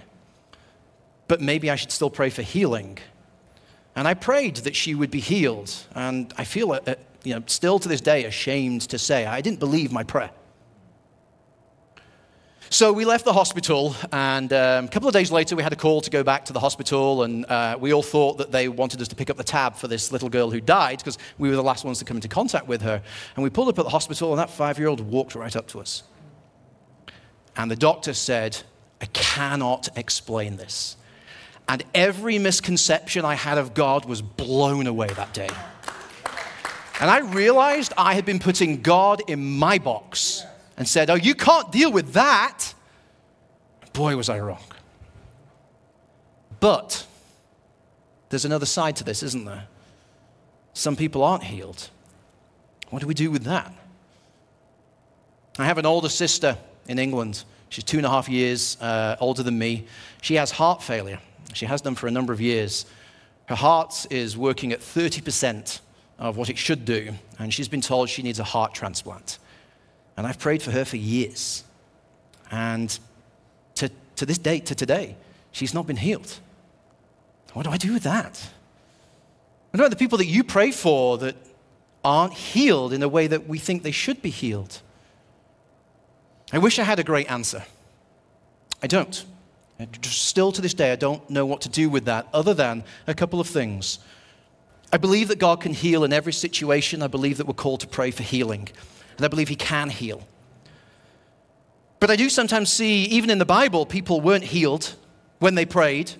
But 1.29 1.41
maybe 1.41 1.71
I 1.71 1.77
should 1.77 1.93
still 1.93 2.11
pray 2.11 2.31
for 2.31 2.43
healing. 2.43 2.99
And 3.95 4.09
I 4.09 4.15
prayed 4.15 4.57
that 4.57 4.75
she 4.75 4.95
would 4.95 5.11
be 5.11 5.21
healed. 5.21 5.75
And 5.95 6.33
I 6.39 6.45
feel, 6.45 6.73
uh, 6.73 6.81
uh, 6.87 6.95
you 7.25 7.35
know, 7.35 7.43
still 7.47 7.79
to 7.79 7.89
this 7.89 8.01
day, 8.01 8.25
ashamed 8.25 8.83
to 8.89 8.99
say 8.99 9.27
I 9.27 9.41
didn't 9.41 9.61
believe 9.61 9.93
my 9.93 10.03
prayer. 10.03 10.31
So 12.73 12.91
we 12.91 13.05
left 13.05 13.27
the 13.27 13.35
hospital, 13.35 13.95
and 14.13 14.51
um, 14.51 14.87
a 14.87 14.89
couple 14.89 15.07
of 15.07 15.13
days 15.13 15.31
later, 15.31 15.55
we 15.55 15.63
had 15.63 15.75
a 15.75 15.77
call 15.77 16.01
to 16.01 16.09
go 16.09 16.23
back 16.23 16.47
to 16.47 16.55
the 16.55 16.59
hospital, 16.59 17.23
and 17.23 17.45
uh, 17.45 17.77
we 17.79 17.93
all 17.93 18.03
thought 18.03 18.39
that 18.39 18.51
they 18.51 18.67
wanted 18.67 19.03
us 19.03 19.09
to 19.09 19.15
pick 19.15 19.29
up 19.29 19.37
the 19.37 19.45
tab 19.45 19.77
for 19.77 19.89
this 19.89 20.11
little 20.11 20.31
girl 20.31 20.51
who 20.51 20.59
died 20.59 20.97
because 20.97 21.19
we 21.37 21.51
were 21.51 21.55
the 21.55 21.63
last 21.63 21.85
ones 21.85 21.99
to 21.99 22.07
come 22.07 22.17
into 22.17 22.29
contact 22.29 22.67
with 22.67 22.81
her. 22.81 23.03
And 23.37 23.45
we 23.45 23.51
pulled 23.51 23.69
up 23.69 23.79
at 23.79 23.85
the 23.85 23.91
hospital, 23.91 24.31
and 24.33 24.39
that 24.39 24.49
five 24.49 24.79
year 24.79 24.89
old 24.89 25.01
walked 25.01 25.35
right 25.35 25.55
up 25.55 25.67
to 25.69 25.81
us. 25.81 26.03
And 27.57 27.71
the 27.71 27.77
doctor 27.77 28.15
said, 28.15 28.59
I 29.01 29.07
cannot 29.07 29.89
explain 29.97 30.57
this. 30.57 30.97
And 31.69 31.85
every 31.95 32.39
misconception 32.39 33.25
I 33.25 33.35
had 33.35 33.59
of 33.59 33.75
God 33.75 34.05
was 34.05 34.23
blown 34.23 34.87
away 34.87 35.09
that 35.09 35.33
day. 35.33 35.49
And 37.01 37.11
I 37.11 37.19
realized 37.19 37.93
I 37.97 38.15
had 38.15 38.25
been 38.25 38.39
putting 38.39 38.81
God 38.81 39.23
in 39.29 39.59
my 39.59 39.79
box 39.79 40.45
and 40.77 40.87
said, 40.87 41.11
Oh, 41.11 41.15
you 41.15 41.35
can't 41.35 41.71
deal 41.73 41.91
with 41.93 42.13
that. 42.13 42.75
Boy, 43.93 44.17
was 44.17 44.29
I 44.29 44.39
wrong. 44.39 44.63
But 46.61 47.07
there's 48.29 48.45
another 48.45 48.67
side 48.67 48.97
to 48.97 49.05
this, 49.05 49.23
isn't 49.23 49.45
there? 49.45 49.67
Some 50.75 50.97
people 50.97 51.23
aren't 51.23 51.45
healed. 51.45 51.91
What 52.91 53.01
do 53.01 53.07
we 53.07 53.15
do 53.15 53.31
with 53.31 53.45
that? 53.45 53.75
I 55.59 55.65
have 55.67 55.79
an 55.79 55.87
older 55.87 56.09
sister 56.09 56.57
in 56.89 56.99
England. 56.99 57.45
She's 57.69 57.85
two 57.85 57.97
and 57.97 58.07
a 58.07 58.11
half 58.11 58.29
years 58.29 58.77
uh, 58.81 59.17
older 59.21 59.43
than 59.43 59.59
me. 59.59 59.87
She 60.21 60.35
has 60.35 60.51
heart 60.51 60.83
failure. 60.83 61.19
She 61.55 61.67
has 61.67 61.81
done 61.81 61.95
for 61.95 62.07
a 62.07 62.11
number 62.11 62.33
of 62.33 62.41
years. 62.41 62.87
Her 63.47 63.55
heart 63.55 64.07
is 64.11 64.37
working 64.37 64.73
at 64.73 64.81
30% 64.81 65.81
of 66.19 66.37
what 66.37 66.49
it 66.49 66.59
should 66.59 66.85
do, 66.85 67.13
and 67.39 67.53
she's 67.53 67.69
been 67.69 67.81
told 67.81 68.09
she 68.09 68.23
needs 68.23 68.39
a 68.39 68.45
heart 68.45 68.75
transplant. 68.75 69.39
And 70.17 70.27
I've 70.27 70.39
prayed 70.39 70.63
for 70.63 70.71
her 70.71 70.85
for 70.85 70.97
years. 70.97 71.65
And 72.51 72.97
to, 73.77 73.91
to 74.17 74.27
this 74.27 74.39
date, 74.39 74.67
to 74.67 74.75
today, 74.75 75.17
she's 75.51 75.75
not 75.75 75.87
been 75.87 75.97
healed. 75.97 76.39
What 77.55 77.65
do 77.65 77.71
I 77.71 77.77
do 77.77 77.93
with 77.93 78.05
that? 78.05 78.51
What 79.71 79.81
about 79.81 79.91
the 79.91 79.97
people 79.97 80.19
that 80.19 80.27
you 80.27 80.45
pray 80.45 80.71
for 80.71 81.19
that 81.19 81.35
aren't 82.05 82.35
healed 82.35 82.93
in 82.93 83.01
the 83.01 83.09
way 83.09 83.27
that 83.27 83.49
we 83.49 83.59
think 83.59 83.83
they 83.83 83.91
should 83.91 84.23
be 84.23 84.31
healed? 84.31 84.81
I 86.53 86.59
wish 86.59 86.79
I 86.79 86.85
had 86.85 86.99
a 86.99 87.05
great 87.05 87.31
answer. 87.31 87.65
I 88.83 88.87
don't. 88.87 89.25
Still 90.03 90.53
to 90.53 90.61
this 90.61 90.75
day, 90.75 90.93
I 90.93 90.97
don't 90.97 91.29
know 91.31 91.47
what 91.47 91.63
to 91.63 91.69
do 91.69 91.89
with 91.89 92.05
that 92.05 92.29
other 92.33 92.55
than 92.55 92.85
a 93.07 93.15
couple 93.15 93.41
of 93.41 93.49
things. 93.49 93.99
I 94.93 94.99
believe 94.99 95.29
that 95.29 95.39
God 95.39 95.61
can 95.61 95.73
heal 95.73 96.05
in 96.05 96.13
every 96.13 96.33
situation. 96.33 97.03
I 97.03 97.07
believe 97.07 97.39
that 97.39 97.47
we're 97.47 97.55
called 97.55 97.81
to 97.81 97.87
pray 97.87 98.11
for 98.11 98.23
healing. 98.23 98.69
And 99.17 99.25
I 99.25 99.29
believe 99.29 99.49
He 99.49 99.57
can 99.57 99.89
heal. 99.89 100.27
But 101.99 102.11
I 102.11 102.17
do 102.17 102.29
sometimes 102.29 102.71
see, 102.71 103.05
even 103.05 103.31
in 103.31 103.39
the 103.39 103.47
Bible, 103.47 103.87
people 103.87 104.21
weren't 104.21 104.45
healed 104.45 104.95
when 105.39 105.55
they 105.55 105.65
prayed. 105.65 106.13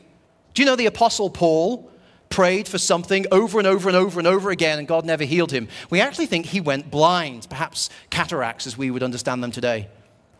Do 0.55 0.63
you 0.63 0.67
know 0.67 0.77
the 0.77 0.87
Apostle 0.87 1.29
Paul 1.29 1.91
prayed 2.31 2.67
for 2.67 2.79
something 2.79 3.27
over 3.31 3.59
and 3.59 3.67
over 3.67 3.89
and 3.89 3.97
over 3.97 4.19
and 4.19 4.27
over 4.27 4.51
again, 4.51 4.79
and 4.79 4.89
God 4.89 5.05
never 5.05 5.25
healed 5.25 5.51
him? 5.51 5.69
We 5.91 6.01
actually 6.01 6.27
think 6.27 6.47
he 6.47 6.61
went 6.61 6.91
blind, 6.91 7.49
perhaps 7.51 7.91
cataracts 8.11 8.67
as 8.67 8.79
we 8.79 8.91
would 8.91 9.03
understand 9.03 9.43
them 9.43 9.51
today. 9.51 9.89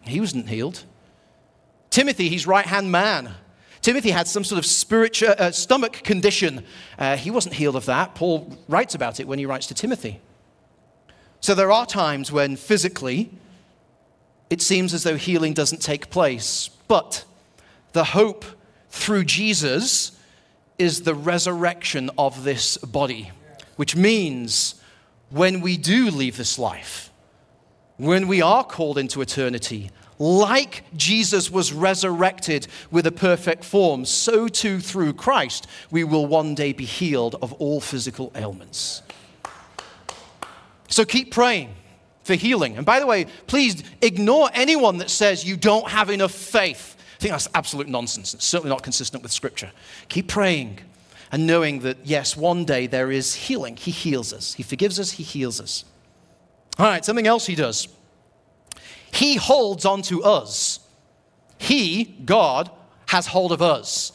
He 0.03 0.21
wasn't 0.21 0.49
healed. 0.49 0.85
Timothy, 1.91 2.29
his 2.29 2.47
right 2.47 2.67
hand 2.67 2.91
man, 2.91 3.35
Timothy 3.83 4.11
had 4.11 4.29
some 4.29 4.45
sort 4.45 4.59
of 4.59 4.67
spiritual 4.67 5.35
uh, 5.39 5.51
stomach 5.51 6.05
condition. 6.05 6.65
Uh, 6.99 7.17
he 7.17 7.31
wasn't 7.31 7.55
healed 7.55 7.77
of 7.77 7.87
that. 7.87 8.15
Paul 8.15 8.57
writes 8.69 8.95
about 8.95 9.19
it 9.19 9.27
when 9.27 9.39
he 9.39 9.47
writes 9.47 9.67
to 9.67 9.75
Timothy. 9.75 10.21
So 11.41 11.55
there 11.57 11.73
are 11.73 11.85
times 11.85 12.31
when 12.31 12.55
physically 12.55 13.31
it 14.49 14.63
seems 14.63 14.95
as 14.95 15.03
though 15.03 15.17
healing 15.17 15.55
doesn't 15.55 15.83
take 15.83 16.11
place, 16.11 16.69
but 16.87 17.25
the 17.93 18.05
hope 18.05 18.45
through 18.91 19.25
Jesus 19.25 20.13
is 20.79 21.03
the 21.03 21.15
resurrection 21.15 22.11
of 22.17 22.45
this 22.45 22.77
body, 22.77 23.33
which 23.77 23.97
means 23.97 24.77
when 25.31 25.61
we 25.61 25.77
do 25.77 26.11
leave 26.11 26.37
this 26.37 26.59
life, 26.59 27.11
when 28.03 28.27
we 28.27 28.43
are 28.43 28.65
called 28.65 28.99
into 28.99 29.21
eternity, 29.21 29.91
like 30.19 30.85
Jesus 30.97 31.51
was 31.51 31.73
resurrected 31.73 32.67
with 32.91 33.07
a 33.07 33.13
perfect 33.13 33.65
form, 33.65 34.05
so 34.05 34.49
too 34.49 34.81
through 34.81 35.13
Christ 35.15 35.67
we 35.91 36.05
will 36.05 36.27
one 36.27 36.55
day 36.55 36.73
be 36.73 36.85
healed 36.85 37.37
of 37.41 37.53
all 37.55 37.81
physical 37.81 38.33
ailments. 38.35 39.03
So 40.89 41.05
keep 41.05 41.33
praying 41.33 41.75
for 42.25 42.35
healing. 42.35 42.77
And 42.77 42.85
by 42.85 43.01
the 43.01 43.07
way, 43.07 43.27
please 43.47 43.83
ignore 44.01 44.51
anyone 44.53 44.99
that 44.99 45.11
says 45.11 45.45
you 45.45 45.57
don't 45.57 45.89
have 45.89 46.11
enough 46.11 46.33
faith. 46.33 46.97
I 47.19 47.21
think 47.21 47.33
that's 47.33 47.49
absolute 47.55 47.89
nonsense. 47.89 48.35
It's 48.35 48.45
certainly 48.45 48.71
not 48.71 48.83
consistent 48.83 49.23
with 49.23 49.33
Scripture. 49.33 49.71
Keep 50.09 50.29
praying 50.29 50.81
and 51.31 51.47
knowing 51.47 51.81
that, 51.81 51.99
yes, 52.05 52.37
one 52.37 52.65
day 52.65 52.87
there 52.87 53.11
is 53.11 53.35
healing. 53.35 53.77
He 53.77 53.91
heals 53.91 54.33
us, 54.33 54.55
He 54.55 54.63
forgives 54.63 54.99
us, 54.99 55.13
He 55.13 55.23
heals 55.23 55.61
us. 55.61 55.85
All 56.79 56.87
right, 56.87 57.05
something 57.05 57.27
else 57.27 57.47
He 57.47 57.55
does. 57.55 57.89
He 59.13 59.37
holds 59.37 59.85
on 59.85 60.03
to 60.03 60.23
us. 60.23 60.81
He, 61.59 62.05
God, 62.25 62.71
has 63.07 63.27
hold 63.27 63.53
of 63.53 63.63
us. 63.63 64.13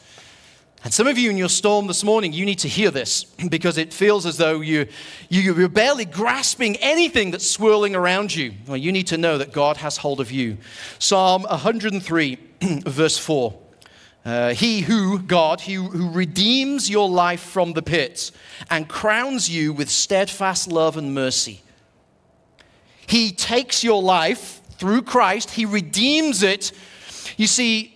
And 0.83 0.93
some 0.93 1.07
of 1.07 1.17
you 1.17 1.29
in 1.29 1.37
your 1.37 1.49
storm 1.49 1.87
this 1.87 2.03
morning, 2.03 2.33
you 2.33 2.45
need 2.45 2.59
to 2.59 2.67
hear 2.67 2.91
this 2.91 3.23
because 3.49 3.77
it 3.77 3.93
feels 3.93 4.25
as 4.25 4.37
though 4.37 4.61
you, 4.61 4.87
you, 5.29 5.53
you're 5.53 5.69
barely 5.69 6.05
grasping 6.05 6.75
anything 6.77 7.31
that's 7.31 7.49
swirling 7.49 7.95
around 7.95 8.35
you. 8.35 8.53
Well, 8.67 8.77
you 8.77 8.91
need 8.91 9.07
to 9.07 9.17
know 9.17 9.37
that 9.37 9.51
God 9.51 9.77
has 9.77 9.97
hold 9.97 10.19
of 10.19 10.31
you. 10.31 10.57
Psalm 10.99 11.43
103, 11.43 12.37
verse 12.85 13.17
4. 13.17 13.59
Uh, 14.25 14.53
he 14.53 14.81
who, 14.81 15.19
God, 15.19 15.61
he 15.61 15.75
who 15.75 16.11
redeems 16.11 16.89
your 16.89 17.07
life 17.07 17.41
from 17.41 17.73
the 17.73 17.81
pit 17.81 18.31
and 18.69 18.89
crowns 18.89 19.49
you 19.49 19.71
with 19.71 19.89
steadfast 19.89 20.67
love 20.67 20.97
and 20.97 21.13
mercy. 21.13 21.61
He 23.07 23.31
takes 23.31 23.83
your 23.83 24.01
life 24.01 24.61
through 24.77 25.01
Christ, 25.01 25.51
he 25.51 25.65
redeems 25.65 26.43
it. 26.43 26.71
You 27.35 27.47
see, 27.47 27.95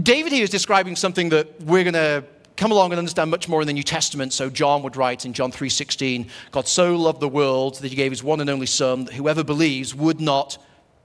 David 0.00 0.32
here 0.32 0.42
is 0.42 0.50
describing 0.50 0.96
something 0.96 1.28
that 1.28 1.60
we're 1.60 1.84
going 1.84 1.94
to 1.94 2.24
come 2.56 2.72
along 2.72 2.92
and 2.92 2.98
understand 2.98 3.30
much 3.30 3.48
more 3.48 3.60
in 3.60 3.66
the 3.66 3.72
New 3.72 3.82
Testament. 3.82 4.32
So 4.32 4.48
John 4.48 4.82
would 4.82 4.96
write 4.96 5.26
in 5.26 5.32
John 5.32 5.52
3:16, 5.52 6.28
God 6.50 6.68
so 6.68 6.96
loved 6.96 7.20
the 7.20 7.28
world 7.28 7.76
that 7.80 7.88
he 7.88 7.96
gave 7.96 8.12
his 8.12 8.22
one 8.22 8.40
and 8.40 8.48
only 8.48 8.66
son 8.66 9.04
that 9.04 9.14
whoever 9.14 9.44
believes 9.44 9.94
would 9.94 10.20
not 10.20 10.58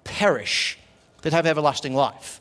perish, 0.04 0.78
that 1.24 1.34
have 1.34 1.46
everlasting 1.46 1.94
life. 1.94 2.40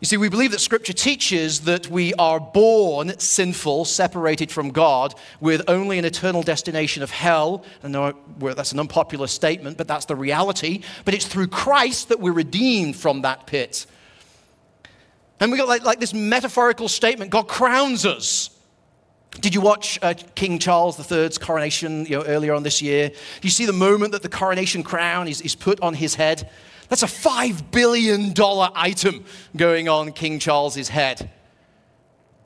You 0.00 0.04
see, 0.04 0.18
we 0.18 0.28
believe 0.28 0.50
that 0.50 0.60
Scripture 0.60 0.92
teaches 0.92 1.60
that 1.62 1.88
we 1.88 2.12
are 2.14 2.38
born 2.38 3.18
sinful, 3.18 3.86
separated 3.86 4.52
from 4.52 4.70
God, 4.70 5.14
with 5.40 5.62
only 5.68 5.98
an 5.98 6.04
eternal 6.04 6.42
destination 6.42 7.02
of 7.02 7.10
hell. 7.10 7.64
Know 7.82 8.14
that's 8.40 8.72
an 8.72 8.80
unpopular 8.80 9.26
statement, 9.26 9.78
but 9.78 9.88
that's 9.88 10.04
the 10.04 10.14
reality. 10.14 10.82
But 11.06 11.14
it's 11.14 11.26
through 11.26 11.46
Christ 11.46 12.10
that 12.10 12.20
we're 12.20 12.32
redeemed 12.32 12.96
from 12.96 13.22
that 13.22 13.46
pit. 13.46 13.86
And 15.40 15.50
we 15.50 15.56
got 15.56 15.66
like, 15.66 15.84
like 15.84 16.00
this 16.00 16.12
metaphorical 16.12 16.88
statement 16.88 17.30
God 17.30 17.48
crowns 17.48 18.04
us. 18.04 18.50
Did 19.40 19.54
you 19.54 19.62
watch 19.62 19.98
uh, 20.02 20.14
King 20.34 20.58
Charles 20.58 21.10
III's 21.10 21.38
coronation 21.38 22.04
you 22.04 22.18
know, 22.18 22.24
earlier 22.24 22.52
on 22.52 22.62
this 22.62 22.80
year? 22.82 23.08
Do 23.08 23.16
you 23.42 23.50
see 23.50 23.66
the 23.66 23.72
moment 23.72 24.12
that 24.12 24.22
the 24.22 24.28
coronation 24.28 24.82
crown 24.82 25.26
is, 25.28 25.40
is 25.40 25.54
put 25.54 25.80
on 25.80 25.94
his 25.94 26.14
head? 26.14 26.50
That's 26.88 27.02
a 27.02 27.06
$5 27.06 27.70
billion 27.70 28.34
item 28.74 29.24
going 29.56 29.88
on 29.88 30.12
King 30.12 30.38
Charles's 30.38 30.88
head. 30.88 31.30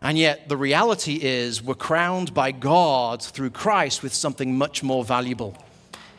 And 0.03 0.16
yet, 0.16 0.48
the 0.48 0.57
reality 0.57 1.18
is, 1.20 1.62
we're 1.62 1.74
crowned 1.74 2.33
by 2.33 2.53
God 2.53 3.22
through 3.22 3.50
Christ 3.50 4.03
with 4.03 4.14
something 4.14 4.57
much 4.57 4.83
more 4.83 5.05
valuable 5.05 5.57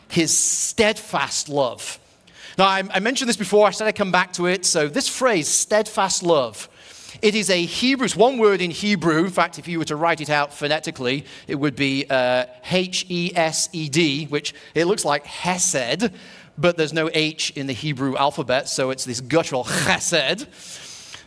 His 0.07 0.37
steadfast 0.37 1.49
love. 1.49 1.99
Now, 2.57 2.65
I, 2.65 2.83
I 2.93 2.99
mentioned 2.99 3.27
this 3.27 3.37
before, 3.37 3.67
I 3.67 3.71
said 3.71 3.87
I'd 3.87 3.95
come 3.95 4.11
back 4.11 4.33
to 4.33 4.45
it. 4.45 4.65
So, 4.65 4.87
this 4.87 5.07
phrase, 5.07 5.47
steadfast 5.47 6.21
love, 6.21 6.69
it 7.21 7.33
is 7.33 7.49
a 7.49 7.65
Hebrew, 7.65 8.05
it's 8.05 8.15
one 8.15 8.37
word 8.37 8.61
in 8.61 8.71
Hebrew. 8.71 9.25
In 9.25 9.31
fact, 9.31 9.57
if 9.57 9.67
you 9.67 9.79
were 9.79 9.85
to 9.85 9.95
write 9.95 10.21
it 10.21 10.29
out 10.29 10.53
phonetically, 10.53 11.25
it 11.47 11.55
would 11.55 11.75
be 11.75 12.05
uh, 12.09 12.45
H 12.69 13.05
E 13.09 13.31
S 13.35 13.67
E 13.73 13.89
D, 13.89 14.25
which 14.25 14.53
it 14.75 14.85
looks 14.85 15.03
like 15.03 15.25
Hesed, 15.25 16.11
but 16.61 16.77
there's 16.77 16.93
no 16.93 17.09
H 17.13 17.51
in 17.55 17.67
the 17.67 17.73
Hebrew 17.73 18.15
alphabet, 18.15 18.69
so 18.69 18.91
it's 18.91 19.03
this 19.03 19.19
guttural 19.19 19.63
chesed. 19.63 20.45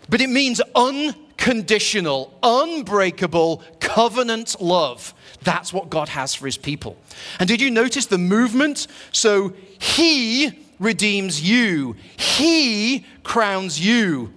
But 0.08 0.20
it 0.20 0.28
means 0.28 0.60
unconditional, 0.74 2.38
unbreakable, 2.42 3.62
covenant 3.80 4.60
love. 4.60 5.14
That's 5.42 5.72
what 5.72 5.90
God 5.90 6.08
has 6.10 6.34
for 6.34 6.46
his 6.46 6.56
people. 6.56 6.96
And 7.38 7.48
did 7.48 7.60
you 7.60 7.70
notice 7.70 8.06
the 8.06 8.18
movement? 8.18 8.86
So 9.12 9.54
he 9.78 10.64
redeems 10.78 11.42
you, 11.42 11.96
he 12.16 13.04
crowns 13.22 13.80
you. 13.80 14.32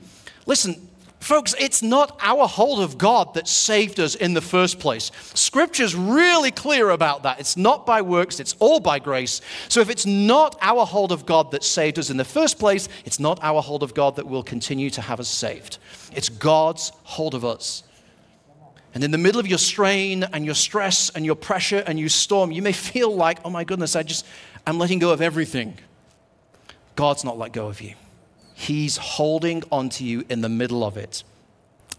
Listen, 0.46 0.87
Folks, 1.28 1.54
it's 1.60 1.84
not 1.84 2.18
our 2.22 2.48
hold 2.48 2.80
of 2.80 2.98
God 2.98 3.34
that 3.34 3.50
saved 3.50 4.00
us 4.00 4.16
in 4.16 4.34
the 4.34 4.40
first 4.40 4.80
place. 4.80 5.12
Scripture's 5.34 5.94
really 5.94 6.52
clear 6.52 6.92
about 6.92 7.24
that. 7.24 7.42
It's 7.42 7.58
not 7.58 7.86
by 7.86 8.02
works, 8.02 8.40
it's 8.40 8.56
all 8.60 8.80
by 8.80 9.00
grace. 9.00 9.42
So 9.68 9.82
if 9.82 9.90
it's 9.90 10.06
not 10.06 10.58
our 10.62 10.86
hold 10.86 11.12
of 11.12 11.26
God 11.26 11.52
that 11.52 11.66
saved 11.66 12.00
us 12.00 12.10
in 12.10 12.16
the 12.16 12.24
first 12.24 12.60
place, 12.60 12.88
it's 13.04 13.20
not 13.20 13.40
our 13.44 13.62
hold 13.62 13.84
of 13.84 13.94
God 13.94 14.16
that 14.16 14.26
will 14.26 14.42
continue 14.42 14.90
to 14.92 15.02
have 15.02 15.20
us 15.20 15.28
saved. 15.28 15.80
It's 16.16 16.30
God's 16.30 16.94
hold 17.04 17.36
of 17.36 17.44
us. 17.44 17.84
And 18.94 19.04
in 19.04 19.12
the 19.12 19.18
middle 19.18 19.42
of 19.42 19.48
your 19.48 19.60
strain 19.60 20.24
and 20.24 20.46
your 20.46 20.56
stress 20.56 21.10
and 21.10 21.26
your 21.26 21.36
pressure 21.36 21.84
and 21.86 22.00
your 22.00 22.08
storm, 22.08 22.54
you 22.54 22.62
may 22.62 22.72
feel 22.72 23.13
like, 23.13 23.40
oh 23.44 23.50
my 23.50 23.66
goodness, 23.66 23.98
I 23.98 24.04
just, 24.04 24.26
I'm 24.66 24.78
letting 24.78 25.00
go 25.00 25.12
of 25.12 25.22
everything. 25.22 25.78
God's 26.96 27.26
not 27.26 27.38
let 27.38 27.52
go 27.52 27.68
of 27.68 27.82
you. 27.82 27.96
He's 28.60 28.98
holding 28.98 29.62
onto 29.72 30.04
you 30.04 30.26
in 30.30 30.41
the 30.41 30.50
middle 30.50 30.84
of 30.84 30.98
it. 30.98 31.24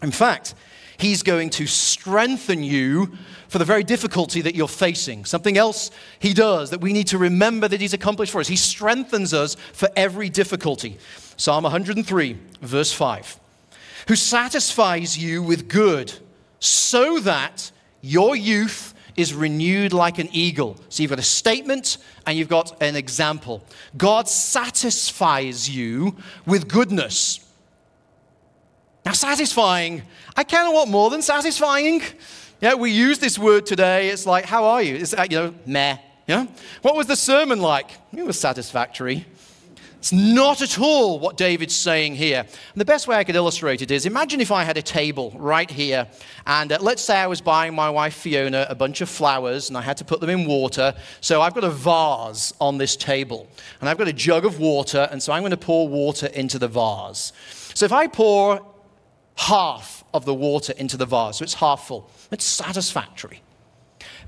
In 0.03 0.11
fact, 0.11 0.55
He's 0.97 1.23
going 1.23 1.51
to 1.51 1.65
strengthen 1.65 2.61
you 2.61 3.13
for 3.47 3.59
the 3.59 3.63
very 3.63 3.85
difficulty 3.85 4.41
that 4.41 4.55
you're 4.55 4.67
facing. 4.67 5.23
Something 5.23 5.57
else 5.57 5.89
He 6.19 6.33
does 6.33 6.71
that 6.71 6.81
we 6.81 6.91
need 6.91 7.07
to 7.07 7.17
remember 7.17 7.69
that 7.69 7.79
He's 7.79 7.93
accomplished 7.93 8.33
for 8.33 8.41
us. 8.41 8.49
He 8.49 8.57
strengthens 8.57 9.33
us 9.33 9.55
for 9.71 9.87
every 9.95 10.27
difficulty. 10.27 10.97
Psalm 11.37 11.63
103, 11.63 12.37
verse 12.61 12.91
5. 12.91 13.39
Who 14.09 14.17
satisfies 14.17 15.17
you 15.17 15.41
with 15.41 15.69
good 15.69 16.11
so 16.59 17.21
that 17.21 17.71
your 18.01 18.35
youth 18.35 18.88
is 19.19 19.33
renewed 19.33 19.91
like 19.91 20.17
an 20.17 20.29
eagle. 20.31 20.77
So 20.87 21.03
you've 21.03 21.09
got 21.09 21.19
a 21.19 21.23
statement 21.23 21.97
and 22.25 22.37
you've 22.37 22.47
got 22.47 22.81
an 22.81 22.95
example. 22.95 23.63
God 23.97 24.29
satisfies 24.29 25.69
you 25.69 26.15
with 26.45 26.69
goodness. 26.69 27.39
Now, 29.05 29.11
satisfying, 29.11 30.03
I 30.35 30.43
kind 30.43 30.67
of 30.67 30.73
want 30.73 30.89
more 30.89 31.09
than 31.09 31.21
satisfying. 31.21 32.01
Yeah, 32.61 32.75
we 32.75 32.91
use 32.91 33.19
this 33.19 33.37
word 33.37 33.65
today. 33.65 34.09
It's 34.09 34.25
like, 34.25 34.45
how 34.45 34.65
are 34.65 34.81
you? 34.81 34.95
It's, 34.95 35.13
uh, 35.13 35.25
you 35.29 35.37
know, 35.37 35.53
meh. 35.65 35.97
Yeah? 36.27 36.45
What 36.81 36.95
was 36.95 37.07
the 37.07 37.15
sermon 37.15 37.59
like? 37.59 37.91
It 38.15 38.25
was 38.25 38.39
satisfactory. 38.39 39.25
It's 39.99 40.13
not 40.13 40.61
at 40.61 40.79
all 40.79 41.19
what 41.19 41.35
David's 41.35 41.75
saying 41.75 42.15
here. 42.15 42.39
And 42.39 42.79
the 42.79 42.85
best 42.85 43.05
way 43.09 43.17
I 43.17 43.25
could 43.25 43.35
illustrate 43.35 43.81
it 43.81 43.91
is 43.91 44.05
imagine 44.05 44.39
if 44.39 44.49
I 44.49 44.63
had 44.63 44.77
a 44.77 44.81
table 44.81 45.35
right 45.35 45.69
here, 45.69 46.07
and 46.47 46.71
uh, 46.71 46.77
let's 46.79 47.01
say 47.01 47.17
I 47.17 47.27
was 47.27 47.41
buying 47.41 47.75
my 47.75 47.89
wife 47.89 48.13
Fiona 48.13 48.65
a 48.69 48.75
bunch 48.75 49.01
of 49.01 49.09
flowers, 49.09 49.67
and 49.67 49.77
I 49.77 49.81
had 49.81 49.97
to 49.97 50.05
put 50.05 50.21
them 50.21 50.29
in 50.29 50.45
water. 50.45 50.95
So 51.19 51.41
I've 51.41 51.53
got 51.53 51.65
a 51.65 51.69
vase 51.69 52.53
on 52.61 52.77
this 52.77 52.95
table, 52.95 53.45
and 53.81 53.89
I've 53.89 53.97
got 53.97 54.07
a 54.07 54.13
jug 54.13 54.45
of 54.45 54.57
water, 54.57 55.09
and 55.11 55.21
so 55.21 55.33
I'm 55.33 55.41
going 55.41 55.51
to 55.51 55.57
pour 55.57 55.89
water 55.89 56.27
into 56.27 56.57
the 56.57 56.69
vase. 56.69 57.33
So 57.73 57.85
if 57.85 57.91
I 57.91 58.07
pour 58.07 58.65
half 59.35 60.05
of 60.13 60.23
the 60.23 60.33
water 60.33 60.73
into 60.77 60.95
the 60.95 61.05
vase, 61.05 61.39
so 61.39 61.43
it's 61.43 61.55
half 61.55 61.87
full, 61.87 62.09
it's 62.31 62.45
satisfactory. 62.45 63.41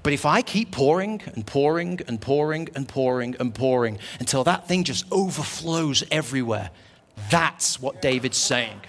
But 0.03 0.13
if 0.13 0.25
I 0.25 0.41
keep 0.41 0.71
pouring 0.71 1.21
and 1.35 1.45
pouring 1.45 1.99
and 2.07 2.19
pouring 2.19 2.69
and 2.75 2.87
pouring 2.87 3.35
and 3.39 3.53
pouring 3.53 3.99
until 4.19 4.43
that 4.45 4.67
thing 4.67 4.83
just 4.83 5.05
overflows 5.11 6.03
everywhere, 6.09 6.71
that's 7.29 7.79
what 7.79 8.01
David's 8.01 8.37
saying. 8.37 8.81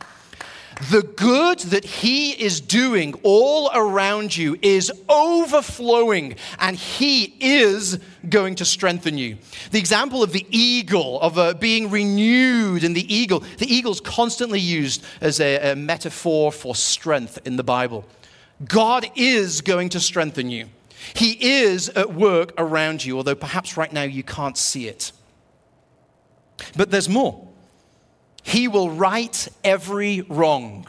The 0.91 1.03
good 1.03 1.61
that 1.61 1.85
he 1.85 2.31
is 2.31 2.61
doing 2.61 3.15
all 3.23 3.71
around 3.75 4.37
you 4.37 4.59
is 4.63 4.91
overflowing, 5.09 6.37
and 6.59 6.77
he 6.77 7.37
is 7.41 8.01
going 8.29 8.55
to 8.57 8.65
strengthen 8.65 9.19
you. 9.19 9.37
The 9.71 9.79
example 9.79 10.23
of 10.23 10.33
the 10.33 10.47
eagle, 10.51 11.21
of 11.21 11.39
uh, 11.39 11.55
being 11.55 11.91
renewed 11.91 12.85
in 12.85 12.95
the 12.95 13.15
eagle, 13.15 13.45
the 13.59 13.73
eagle's 13.73 14.01
constantly 14.01 14.61
used 14.61 15.05
as 15.21 15.41
a, 15.41 15.73
a 15.73 15.77
metaphor 15.77 16.51
for 16.51 16.75
strength 16.75 17.39
in 17.45 17.57
the 17.57 17.63
Bible. 17.63 18.05
God 18.65 19.09
is 19.15 19.61
going 19.61 19.91
to 19.91 20.01
strengthen 20.01 20.51
you. 20.51 20.67
He 21.15 21.63
is 21.63 21.89
at 21.91 22.15
work 22.15 22.53
around 22.59 23.05
you, 23.05 23.17
although 23.17 23.35
perhaps 23.35 23.77
right 23.77 23.93
now 23.93 24.03
you 24.03 24.23
can't 24.23 24.57
see 24.57 24.89
it. 24.89 25.13
But 26.77 26.91
there's 26.91 27.09
more. 27.09 27.49
He 28.43 28.69
will 28.69 28.91
right 28.91 29.49
every 29.65 30.23
wrong. 30.23 30.87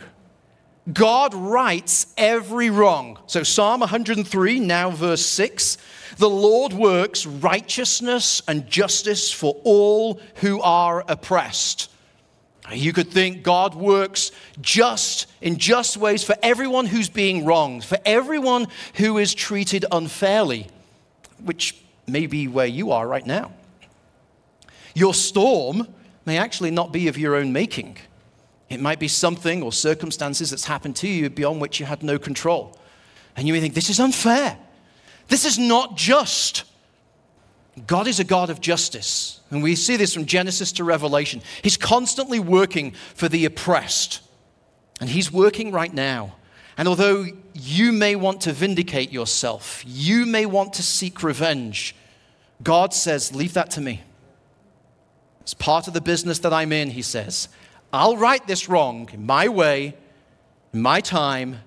God 0.92 1.34
rights 1.34 2.14
every 2.18 2.70
wrong. 2.70 3.18
So, 3.28 3.44
Psalm 3.44 3.80
103, 3.80 4.60
now 4.60 4.90
verse 4.90 5.26
6 5.26 5.78
the 6.18 6.30
Lord 6.30 6.74
works 6.74 7.26
righteousness 7.26 8.42
and 8.48 8.70
justice 8.70 9.32
for 9.32 9.60
all 9.64 10.20
who 10.36 10.62
are 10.62 11.04
oppressed. 11.08 11.90
You 12.72 12.94
could 12.94 13.12
think 13.12 13.44
God 13.44 13.76
works 13.76 14.32
just 14.62 15.28
in 15.42 15.58
just 15.58 15.98
ways 15.98 16.24
for 16.24 16.36
everyone 16.42 16.86
who's 16.86 17.10
being 17.10 17.44
wronged, 17.44 17.84
for 17.84 17.98
everyone 18.06 18.68
who 18.96 19.18
is 19.18 19.34
treated 19.34 19.86
unfairly, 19.92 20.68
which 21.44 21.76
may 22.08 22.26
be 22.26 22.48
where 22.48 22.66
you 22.66 22.92
are 22.92 23.08
right 23.08 23.26
now. 23.26 23.52
Your 24.96 25.14
storm 25.14 25.88
may 26.26 26.38
actually 26.38 26.72
not 26.72 26.94
be 26.94 27.08
of 27.08 27.18
your 27.18 27.36
own 27.36 27.52
making. 27.52 27.98
It 28.70 28.80
might 28.80 29.00
be 29.00 29.08
something 29.08 29.62
or 29.62 29.74
circumstances 29.74 30.50
that's 30.50 30.66
happened 30.66 30.96
to 30.98 31.08
you 31.08 31.30
beyond 31.30 31.60
which 31.60 31.80
you 31.80 31.86
had 31.86 32.02
no 32.02 32.18
control. 32.18 32.78
And 33.36 33.46
you 33.46 33.54
may 33.54 33.60
think, 33.60 33.74
this 33.74 33.90
is 33.90 34.00
unfair. 34.00 34.58
This 35.28 35.46
is 35.46 35.60
not 35.60 35.98
just. 35.98 36.64
God 37.88 38.08
is 38.08 38.20
a 38.20 38.24
God 38.24 38.50
of 38.50 38.62
justice. 38.62 39.42
And 39.50 39.64
we 39.64 39.76
see 39.76 39.98
this 39.98 40.14
from 40.14 40.26
Genesis 40.26 40.72
to 40.74 40.84
Revelation. 40.84 41.42
He's 41.62 41.78
constantly 41.78 42.40
working 42.40 42.92
for 43.16 43.28
the 43.28 43.46
oppressed. 43.46 44.22
And 45.00 45.10
He's 45.10 45.32
working 45.32 45.72
right 45.72 45.94
now. 45.94 46.36
And 46.78 46.88
although 46.88 47.26
you 47.54 47.92
may 47.92 48.16
want 48.16 48.42
to 48.42 48.54
vindicate 48.54 49.12
yourself, 49.12 49.84
you 49.86 50.26
may 50.26 50.46
want 50.46 50.74
to 50.74 50.84
seek 50.84 51.24
revenge, 51.24 51.96
God 52.62 52.94
says, 52.94 53.34
Leave 53.34 53.54
that 53.54 53.72
to 53.72 53.82
me. 53.82 54.02
It's 55.42 55.54
part 55.54 55.88
of 55.88 55.94
the 55.94 56.02
business 56.02 56.40
that 56.40 56.54
I'm 56.54 56.72
in, 56.72 56.92
He 56.92 57.02
says. 57.02 57.50
I'll 57.92 58.18
right 58.18 58.46
this 58.48 58.70
wrong 58.70 59.10
in 59.14 59.26
my 59.26 59.48
way, 59.48 59.96
in 60.74 60.82
my 60.82 61.02
time. 61.02 61.60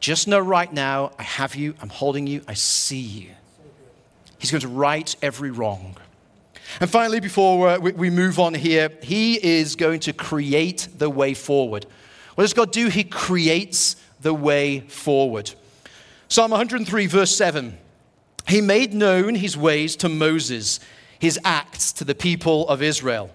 Just 0.00 0.28
know 0.28 0.38
right 0.38 0.72
now, 0.72 1.12
I 1.18 1.22
have 1.22 1.54
you, 1.54 1.74
I'm 1.80 1.88
holding 1.88 2.26
you, 2.26 2.42
I 2.46 2.54
see 2.54 3.00
you. 3.00 3.30
He's 4.38 4.50
going 4.50 4.60
to 4.60 4.68
right 4.68 5.14
every 5.22 5.50
wrong. 5.50 5.96
And 6.80 6.90
finally, 6.90 7.20
before 7.20 7.68
uh, 7.68 7.78
we 7.78 8.10
move 8.10 8.38
on 8.38 8.54
here, 8.54 8.90
he 9.02 9.42
is 9.42 9.76
going 9.76 10.00
to 10.00 10.12
create 10.12 10.88
the 10.96 11.08
way 11.08 11.32
forward. 11.32 11.86
What 12.34 12.44
does 12.44 12.52
God 12.52 12.72
do? 12.72 12.88
He 12.88 13.04
creates 13.04 13.96
the 14.20 14.34
way 14.34 14.80
forward. 14.80 15.52
Psalm 16.28 16.50
103, 16.50 17.06
verse 17.06 17.34
7. 17.34 17.78
He 18.48 18.60
made 18.60 18.92
known 18.92 19.36
his 19.36 19.56
ways 19.56 19.96
to 19.96 20.08
Moses, 20.08 20.80
his 21.18 21.38
acts 21.44 21.92
to 21.94 22.04
the 22.04 22.14
people 22.14 22.68
of 22.68 22.82
Israel. 22.82 23.30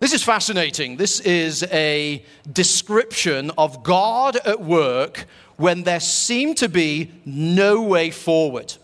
This 0.00 0.12
is 0.12 0.22
fascinating. 0.22 0.96
This 0.96 1.20
is 1.20 1.62
a 1.64 2.24
description 2.50 3.50
of 3.56 3.82
God 3.82 4.36
at 4.36 4.60
work 4.60 5.26
when 5.56 5.84
there 5.84 6.00
seemed 6.00 6.56
to 6.58 6.68
be 6.68 7.12
no 7.24 7.82
way 7.82 8.10
forward. 8.10 8.74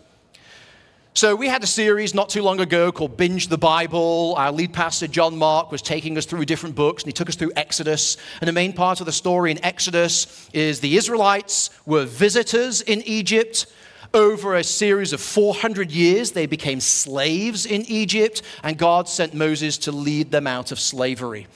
So, 1.13 1.35
we 1.35 1.49
had 1.49 1.61
a 1.61 1.67
series 1.67 2.15
not 2.15 2.29
too 2.29 2.41
long 2.41 2.61
ago 2.61 2.89
called 2.89 3.17
Binge 3.17 3.49
the 3.49 3.57
Bible. 3.57 4.33
Our 4.37 4.49
lead 4.49 4.71
pastor, 4.71 5.07
John 5.07 5.37
Mark, 5.37 5.69
was 5.69 5.81
taking 5.81 6.17
us 6.17 6.25
through 6.25 6.45
different 6.45 6.73
books, 6.73 7.03
and 7.03 7.09
he 7.09 7.11
took 7.11 7.27
us 7.27 7.35
through 7.35 7.51
Exodus. 7.57 8.15
And 8.39 8.47
the 8.47 8.53
main 8.53 8.71
part 8.71 9.01
of 9.01 9.05
the 9.05 9.11
story 9.11 9.51
in 9.51 9.63
Exodus 9.63 10.49
is 10.53 10.79
the 10.79 10.95
Israelites 10.95 11.69
were 11.85 12.05
visitors 12.05 12.79
in 12.79 13.01
Egypt. 13.01 13.65
Over 14.13 14.55
a 14.55 14.63
series 14.63 15.11
of 15.11 15.19
400 15.19 15.91
years, 15.91 16.31
they 16.31 16.45
became 16.45 16.79
slaves 16.79 17.65
in 17.65 17.81
Egypt, 17.89 18.41
and 18.63 18.77
God 18.77 19.09
sent 19.09 19.33
Moses 19.33 19.77
to 19.79 19.91
lead 19.91 20.31
them 20.31 20.47
out 20.47 20.71
of 20.71 20.79
slavery. 20.79 21.47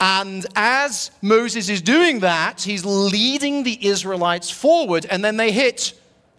And 0.00 0.44
as 0.56 1.12
Moses 1.22 1.68
is 1.68 1.80
doing 1.80 2.20
that, 2.20 2.62
he's 2.62 2.84
leading 2.84 3.62
the 3.62 3.86
Israelites 3.86 4.50
forward, 4.50 5.06
and 5.08 5.24
then 5.24 5.36
they 5.36 5.52
hit 5.52 5.92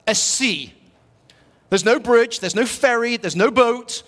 a 0.05 0.13
sea 0.13 0.73
there's 1.71 1.85
no 1.85 1.99
bridge, 1.99 2.41
there's 2.41 2.53
no 2.53 2.65
ferry, 2.65 3.15
there's 3.15 3.35
no 3.35 3.49
boat. 3.49 4.03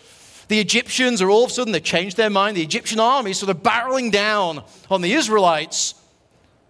The 0.50 0.60
Egyptians 0.60 1.22
are 1.22 1.30
all 1.30 1.46
of 1.46 1.50
a 1.50 1.54
sudden, 1.54 1.72
they 1.72 1.80
changed 1.80 2.18
their 2.18 2.30
mind. 2.30 2.58
The 2.58 2.62
Egyptian 2.62 3.00
army 3.00 3.32
is 3.32 3.40
sort 3.40 3.50
of 3.50 3.64
barreling 3.64 4.12
down 4.12 4.64
on 4.92 5.02
the 5.02 5.14
Israelites. 5.14 5.96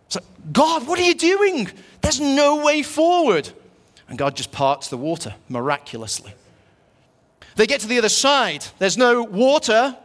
It's 0.05 0.17
like, 0.17 0.25
God, 0.53 0.85
what 0.87 0.99
are 0.99 1.03
you 1.03 1.15
doing? 1.15 1.67
There's 2.01 2.21
no 2.21 2.63
way 2.63 2.83
forward. 2.83 3.49
And 4.07 4.19
God 4.19 4.35
just 4.35 4.51
parts 4.51 4.89
the 4.89 4.97
water 4.97 5.33
miraculously. 5.49 6.31
They 7.55 7.65
get 7.65 7.81
to 7.81 7.87
the 7.87 7.97
other 7.97 8.09
side. 8.09 8.63
There's 8.77 8.95
no 8.95 9.23
water. 9.23 9.97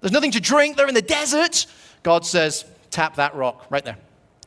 There's 0.00 0.12
nothing 0.12 0.32
to 0.32 0.40
drink. 0.40 0.76
They're 0.76 0.88
in 0.88 0.94
the 0.94 1.00
desert. 1.00 1.66
God 2.02 2.26
says, 2.26 2.64
tap 2.90 3.14
that 3.16 3.36
rock 3.36 3.66
right 3.70 3.84
there. 3.84 3.98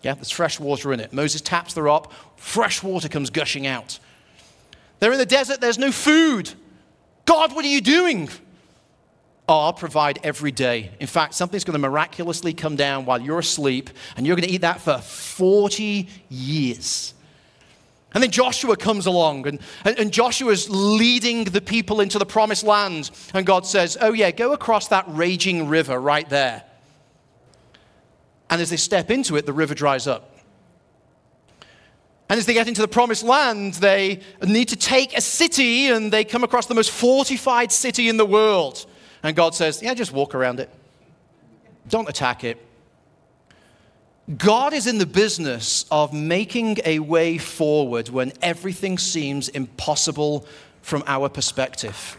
Yeah, 0.01 0.15
there's 0.15 0.31
fresh 0.31 0.59
water 0.59 0.91
in 0.91 0.99
it. 0.99 1.13
Moses 1.13 1.39
taps 1.39 1.73
the 1.73 1.81
rock. 1.81 2.11
Fresh 2.35 2.83
water 2.83 3.07
comes 3.07 3.29
gushing 3.29 3.65
out. 3.65 3.99
They're 5.01 5.11
in 5.11 5.17
the 5.17 5.25
desert, 5.25 5.59
there's 5.59 5.79
no 5.79 5.91
food. 5.91 6.53
God, 7.25 7.53
what 7.55 7.65
are 7.65 7.67
you 7.67 7.81
doing? 7.81 8.29
Oh, 9.49 9.59
I'll 9.61 9.73
provide 9.73 10.19
every 10.23 10.51
day. 10.51 10.91
In 10.99 11.07
fact, 11.07 11.33
something's 11.33 11.63
going 11.63 11.73
to 11.73 11.79
miraculously 11.79 12.53
come 12.53 12.75
down 12.75 13.05
while 13.05 13.19
you're 13.19 13.39
asleep, 13.39 13.89
and 14.15 14.27
you're 14.27 14.35
going 14.35 14.47
to 14.47 14.53
eat 14.53 14.61
that 14.61 14.79
for 14.79 14.99
40 14.99 16.07
years. 16.29 17.15
And 18.13 18.21
then 18.21 18.29
Joshua 18.29 18.77
comes 18.77 19.07
along, 19.07 19.47
and, 19.47 19.59
and, 19.85 19.97
and 19.97 20.11
Joshua's 20.13 20.69
leading 20.69 21.45
the 21.45 21.61
people 21.61 21.99
into 21.99 22.19
the 22.19 22.25
promised 22.25 22.63
land. 22.63 23.09
And 23.33 23.43
God 23.43 23.65
says, 23.65 23.97
Oh, 23.99 24.13
yeah, 24.13 24.29
go 24.29 24.53
across 24.53 24.87
that 24.89 25.05
raging 25.07 25.67
river 25.67 25.99
right 25.99 26.29
there. 26.29 26.63
And 28.51 28.61
as 28.61 28.69
they 28.69 28.77
step 28.77 29.09
into 29.09 29.35
it, 29.35 29.47
the 29.47 29.53
river 29.53 29.73
dries 29.73 30.05
up. 30.05 30.30
And 32.31 32.37
as 32.37 32.45
they 32.45 32.53
get 32.53 32.69
into 32.69 32.79
the 32.79 32.87
promised 32.87 33.23
land, 33.23 33.73
they 33.73 34.21
need 34.41 34.69
to 34.69 34.77
take 34.77 35.17
a 35.17 35.19
city 35.19 35.87
and 35.87 36.13
they 36.13 36.23
come 36.23 36.45
across 36.45 36.65
the 36.65 36.73
most 36.73 36.89
fortified 36.89 37.73
city 37.73 38.07
in 38.07 38.15
the 38.15 38.25
world. 38.25 38.85
And 39.21 39.35
God 39.35 39.53
says, 39.53 39.83
Yeah, 39.83 39.93
just 39.95 40.13
walk 40.13 40.33
around 40.33 40.61
it. 40.61 40.69
Don't 41.89 42.07
attack 42.07 42.45
it. 42.45 42.57
God 44.37 44.71
is 44.71 44.87
in 44.87 44.97
the 44.97 45.05
business 45.05 45.83
of 45.91 46.13
making 46.13 46.77
a 46.85 46.99
way 46.99 47.37
forward 47.37 48.07
when 48.07 48.31
everything 48.41 48.97
seems 48.97 49.49
impossible 49.49 50.45
from 50.81 51.03
our 51.07 51.27
perspective. 51.27 52.17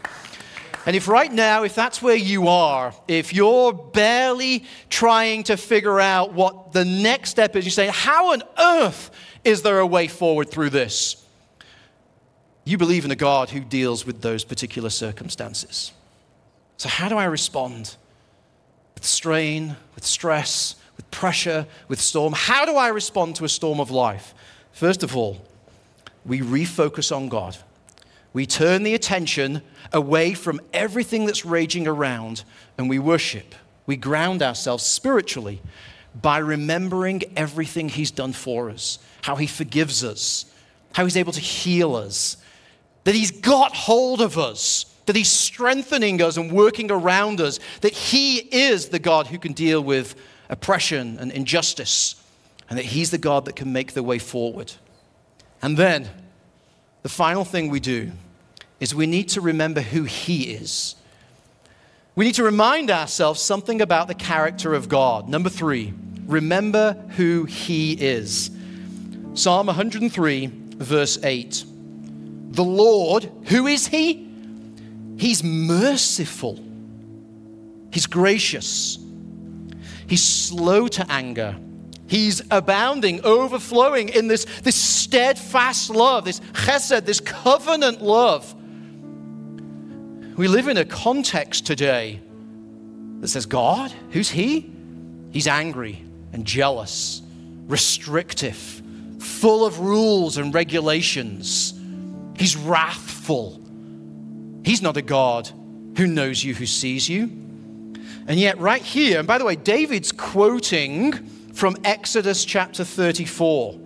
And 0.85 0.95
if 0.95 1.07
right 1.07 1.31
now, 1.31 1.63
if 1.63 1.73
that's 1.73 2.03
where 2.03 2.15
you 2.15 2.49
are, 2.49 2.93
if 3.07 3.33
you're 3.33 3.73
barely 3.73 4.65
trying 4.91 5.41
to 5.45 5.57
figure 5.57 5.99
out 5.99 6.33
what 6.33 6.71
the 6.71 6.85
next 6.85 7.31
step 7.31 7.55
is, 7.55 7.65
you're 7.65 7.71
saying, 7.71 7.93
How 7.93 8.33
on 8.33 8.43
earth 8.59 9.09
is 9.43 9.61
there 9.61 9.79
a 9.79 9.87
way 9.87 10.07
forward 10.07 10.49
through 10.49 10.69
this? 10.69 11.23
You 12.65 12.77
believe 12.77 13.03
in 13.03 13.11
a 13.11 13.15
God 13.15 13.49
who 13.49 13.59
deals 13.59 14.05
with 14.05 14.21
those 14.21 14.43
particular 14.43 14.89
circumstances. 14.89 15.91
So, 16.77 16.89
how 16.89 17.09
do 17.09 17.17
I 17.17 17.25
respond? 17.25 17.95
With 18.95 19.05
strain, 19.05 19.75
with 19.95 20.05
stress, 20.05 20.75
with 20.95 21.09
pressure, 21.11 21.67
with 21.87 21.99
storm. 21.99 22.33
How 22.33 22.65
do 22.65 22.75
I 22.75 22.87
respond 22.87 23.35
to 23.37 23.45
a 23.45 23.49
storm 23.49 23.79
of 23.79 23.91
life? 23.91 24.33
First 24.71 25.03
of 25.03 25.15
all, 25.15 25.45
we 26.25 26.39
refocus 26.39 27.15
on 27.15 27.29
God. 27.29 27.57
We 28.31 28.45
turn 28.45 28.83
the 28.83 28.95
attention 28.95 29.61
away 29.91 30.33
from 30.33 30.59
everything 30.73 31.25
that's 31.25 31.45
raging 31.45 31.87
around 31.87 32.43
and 32.77 32.89
we 32.89 32.97
worship. 32.97 33.55
We 33.85 33.97
ground 33.97 34.41
ourselves 34.41 34.83
spiritually 34.83 35.61
by 36.21 36.37
remembering 36.37 37.23
everything 37.35 37.89
He's 37.89 38.11
done 38.11 38.33
for 38.33 38.69
us, 38.69 38.99
how 39.21 39.35
He 39.35 39.47
forgives 39.47 40.03
us, 40.03 40.45
how 40.93 41.03
He's 41.03 41.17
able 41.17 41.33
to 41.33 41.39
heal 41.39 41.95
us, 41.95 42.37
that 43.03 43.15
He's 43.15 43.31
got 43.31 43.75
hold 43.75 44.21
of 44.21 44.37
us, 44.37 44.85
that 45.05 45.15
He's 45.15 45.31
strengthening 45.31 46.21
us 46.21 46.37
and 46.37 46.51
working 46.51 46.91
around 46.91 47.41
us, 47.41 47.59
that 47.81 47.93
He 47.93 48.37
is 48.37 48.89
the 48.89 48.99
God 48.99 49.27
who 49.27 49.39
can 49.39 49.53
deal 49.53 49.81
with 49.81 50.15
oppression 50.49 51.17
and 51.19 51.31
injustice, 51.31 52.21
and 52.69 52.77
that 52.77 52.85
He's 52.85 53.11
the 53.11 53.17
God 53.17 53.45
that 53.45 53.55
can 53.55 53.73
make 53.73 53.93
the 53.93 54.03
way 54.03 54.19
forward. 54.19 54.73
And 55.61 55.77
then, 55.77 56.09
the 57.01 57.09
final 57.09 57.43
thing 57.43 57.69
we 57.69 57.79
do 57.79 58.11
is 58.79 58.93
we 58.93 59.07
need 59.07 59.29
to 59.29 59.41
remember 59.41 59.81
who 59.81 60.03
He 60.03 60.51
is. 60.51 60.95
We 62.15 62.25
need 62.25 62.35
to 62.35 62.43
remind 62.43 62.91
ourselves 62.91 63.41
something 63.41 63.81
about 63.81 64.07
the 64.07 64.13
character 64.13 64.73
of 64.73 64.87
God. 64.87 65.27
Number 65.27 65.49
three, 65.49 65.93
remember 66.27 66.93
who 67.15 67.45
He 67.45 67.93
is. 67.93 68.51
Psalm 69.33 69.67
103, 69.67 70.51
verse 70.77 71.23
8. 71.23 71.65
The 72.51 72.63
Lord, 72.63 73.31
who 73.45 73.67
is 73.67 73.87
He? 73.87 74.29
He's 75.17 75.43
merciful, 75.43 76.63
He's 77.91 78.05
gracious, 78.05 78.99
He's 80.07 80.23
slow 80.23 80.87
to 80.89 81.05
anger. 81.11 81.55
He's 82.05 82.43
abounding, 82.51 83.23
overflowing 83.23 84.09
in 84.09 84.27
this, 84.27 84.45
this 84.61 84.75
steadfast 84.75 85.89
love, 85.89 86.25
this 86.25 86.41
chesed, 86.51 87.05
this 87.05 87.19
covenant 87.19 88.03
love. 88.03 88.53
We 90.37 90.47
live 90.47 90.67
in 90.67 90.77
a 90.77 90.85
context 90.85 91.65
today 91.65 92.21
that 93.21 93.29
says, 93.29 93.47
God, 93.47 93.91
who's 94.11 94.29
He? 94.29 94.71
He's 95.31 95.47
angry 95.47 96.03
and 96.33 96.45
jealous, 96.45 97.21
restrictive, 97.67 98.81
full 99.19 99.65
of 99.65 99.79
rules 99.79 100.37
and 100.37 100.53
regulations. 100.53 101.73
He's 102.35 102.57
wrathful. 102.57 103.61
He's 104.65 104.81
not 104.81 104.97
a 104.97 105.01
God 105.01 105.49
who 105.97 106.07
knows 106.07 106.43
you, 106.43 106.53
who 106.53 106.65
sees 106.65 107.07
you. 107.07 107.23
And 108.27 108.39
yet, 108.39 108.57
right 108.59 108.81
here, 108.81 109.19
and 109.19 109.27
by 109.27 109.37
the 109.37 109.45
way, 109.45 109.55
David's 109.55 110.11
quoting 110.11 111.13
from 111.53 111.75
Exodus 111.83 112.45
chapter 112.45 112.83
34. 112.83 113.79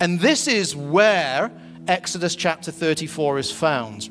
And 0.00 0.18
this 0.20 0.48
is 0.48 0.74
where 0.74 1.50
Exodus 1.86 2.34
chapter 2.34 2.70
34 2.70 3.38
is 3.38 3.52
found. 3.52 4.08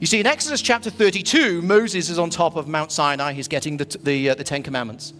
You 0.00 0.06
see, 0.06 0.20
in 0.20 0.26
Exodus 0.26 0.62
chapter 0.62 0.90
32, 0.90 1.62
Moses 1.62 2.10
is 2.10 2.18
on 2.18 2.30
top 2.30 2.56
of 2.56 2.66
Mount 2.66 2.90
Sinai. 2.90 3.32
He's 3.32 3.48
getting 3.48 3.76
the, 3.76 3.84
the, 4.02 4.30
uh, 4.30 4.34
the 4.34 4.44
Ten 4.44 4.62
Commandments. 4.62 5.12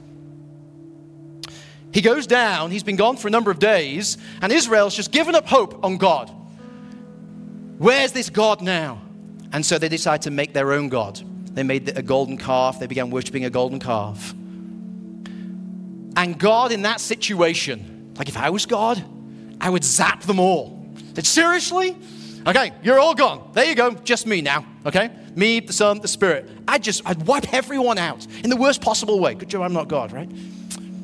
He 1.92 2.00
goes 2.02 2.26
down, 2.26 2.70
he's 2.70 2.84
been 2.84 2.96
gone 2.96 3.16
for 3.16 3.28
a 3.28 3.30
number 3.30 3.50
of 3.50 3.58
days, 3.58 4.16
and 4.42 4.52
Israel's 4.52 4.94
just 4.94 5.10
given 5.10 5.34
up 5.34 5.46
hope 5.46 5.84
on 5.84 5.96
God. 5.96 6.30
Where's 7.78 8.12
this 8.12 8.30
God 8.30 8.60
now? 8.60 9.02
And 9.52 9.66
so 9.66 9.78
they 9.78 9.88
decide 9.88 10.22
to 10.22 10.30
make 10.30 10.52
their 10.52 10.72
own 10.72 10.88
God. 10.88 11.20
They 11.54 11.64
made 11.64 11.96
a 11.96 12.02
golden 12.02 12.38
calf, 12.38 12.78
they 12.78 12.86
began 12.86 13.10
worshiping 13.10 13.44
a 13.44 13.50
golden 13.50 13.80
calf. 13.80 14.32
And 16.16 16.38
God, 16.38 16.70
in 16.70 16.82
that 16.82 17.00
situation, 17.00 18.12
like 18.16 18.28
if 18.28 18.36
I 18.36 18.50
was 18.50 18.66
God, 18.66 19.02
I 19.60 19.68
would 19.68 19.82
zap 19.82 20.22
them 20.22 20.38
all. 20.38 20.94
Said, 21.14 21.26
seriously? 21.26 21.96
Okay, 22.46 22.72
you're 22.82 22.98
all 22.98 23.14
gone. 23.14 23.50
There 23.52 23.64
you 23.64 23.74
go, 23.74 23.92
just 23.94 24.26
me 24.26 24.42
now. 24.42 24.64
Okay? 24.86 25.10
Me, 25.34 25.60
the 25.60 25.72
Son, 25.72 26.00
the 26.00 26.08
Spirit. 26.08 26.48
I'd 26.68 26.82
just, 26.82 27.02
I'd 27.04 27.26
wipe 27.26 27.52
everyone 27.52 27.98
out 27.98 28.26
in 28.44 28.50
the 28.50 28.56
worst 28.56 28.80
possible 28.80 29.18
way. 29.18 29.34
Good 29.34 29.48
job 29.48 29.62
I'm 29.62 29.72
not 29.72 29.88
God, 29.88 30.12
right? 30.12 30.30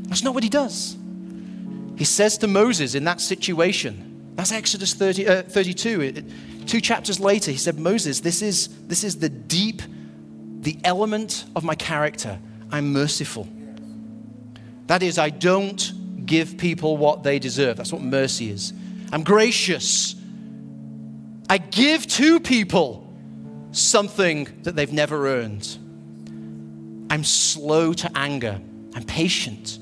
That's 0.06 0.22
not 0.22 0.34
what 0.34 0.42
he 0.42 0.48
does. 0.48 0.96
He 1.96 2.04
says 2.04 2.38
to 2.38 2.46
Moses 2.46 2.94
in 2.94 3.04
that 3.04 3.20
situation, 3.20 4.34
that's 4.34 4.52
Exodus 4.52 4.94
30, 4.94 5.26
uh, 5.26 5.42
32. 5.42 6.00
It, 6.00 6.24
two 6.66 6.80
chapters 6.80 7.18
later, 7.18 7.50
he 7.50 7.56
said, 7.56 7.78
Moses, 7.78 8.20
this 8.20 8.42
is, 8.42 8.68
this 8.86 9.02
is 9.02 9.18
the 9.18 9.30
deep, 9.30 9.82
the 10.60 10.78
element 10.84 11.44
of 11.56 11.64
my 11.64 11.74
character. 11.74 12.38
I'm 12.70 12.92
merciful. 12.92 13.48
That 14.88 15.02
is, 15.02 15.18
I 15.18 15.30
don't 15.30 16.26
give 16.26 16.58
people 16.58 16.96
what 16.96 17.22
they 17.22 17.38
deserve. 17.38 17.76
That's 17.76 17.92
what 17.92 18.02
mercy 18.02 18.50
is. 18.50 18.72
I'm 19.12 19.24
gracious. 19.24 20.14
I 21.48 21.58
give 21.58 22.06
to 22.08 22.40
people 22.40 23.02
something 23.72 24.48
that 24.62 24.76
they've 24.76 24.92
never 24.92 25.28
earned. 25.28 25.78
I'm 27.08 27.24
slow 27.24 27.92
to 27.94 28.10
anger. 28.14 28.60
I'm 28.94 29.04
patient. 29.04 29.78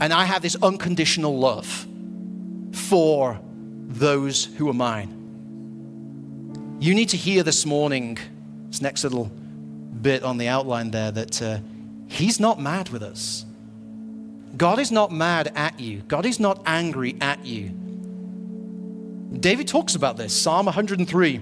And 0.00 0.12
I 0.12 0.24
have 0.24 0.42
this 0.42 0.56
unconditional 0.62 1.38
love 1.38 1.86
for 2.72 3.40
those 3.88 4.44
who 4.44 4.68
are 4.68 4.74
mine. 4.74 5.12
You 6.80 6.94
need 6.94 7.08
to 7.10 7.16
hear 7.16 7.42
this 7.42 7.64
morning, 7.64 8.18
this 8.68 8.82
next 8.82 9.04
little 9.04 9.30
bit 10.02 10.22
on 10.22 10.36
the 10.36 10.48
outline 10.48 10.90
there, 10.90 11.10
that 11.10 11.40
uh, 11.40 11.58
He's 12.08 12.38
not 12.38 12.60
mad 12.60 12.90
with 12.90 13.02
us. 13.02 13.46
God 14.56 14.78
is 14.78 14.92
not 14.92 15.10
mad 15.10 15.52
at 15.56 15.80
you, 15.80 16.02
God 16.08 16.26
is 16.26 16.38
not 16.38 16.62
angry 16.66 17.16
at 17.20 17.44
you. 17.44 17.70
David 19.40 19.66
talks 19.68 19.94
about 19.94 20.16
this, 20.16 20.34
Psalm 20.34 20.66
103, 20.66 21.40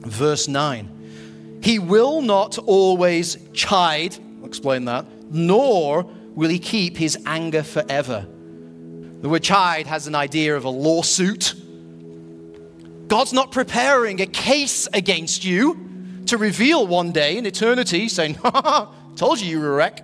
verse 0.00 0.48
9. 0.48 1.60
He 1.62 1.78
will 1.78 2.22
not 2.22 2.58
always 2.58 3.36
chide, 3.52 4.16
I'll 4.40 4.46
explain 4.46 4.84
that, 4.86 5.06
nor 5.30 6.10
will 6.40 6.48
he 6.48 6.58
keep 6.58 6.96
his 6.96 7.18
anger 7.26 7.62
forever. 7.62 8.26
The 9.20 9.28
word 9.28 9.42
chide 9.42 9.86
has 9.86 10.06
an 10.06 10.14
idea 10.14 10.56
of 10.56 10.64
a 10.64 10.70
lawsuit. 10.70 11.54
God's 13.08 13.34
not 13.34 13.52
preparing 13.52 14.22
a 14.22 14.26
case 14.26 14.88
against 14.94 15.44
you 15.44 16.22
to 16.24 16.38
reveal 16.38 16.86
one 16.86 17.12
day 17.12 17.36
in 17.36 17.44
eternity, 17.44 18.08
saying, 18.08 18.34
Ha 18.42 18.90
told 19.16 19.38
you 19.38 19.50
you 19.50 19.60
were 19.60 19.70
a 19.70 19.76
wreck. 19.76 20.02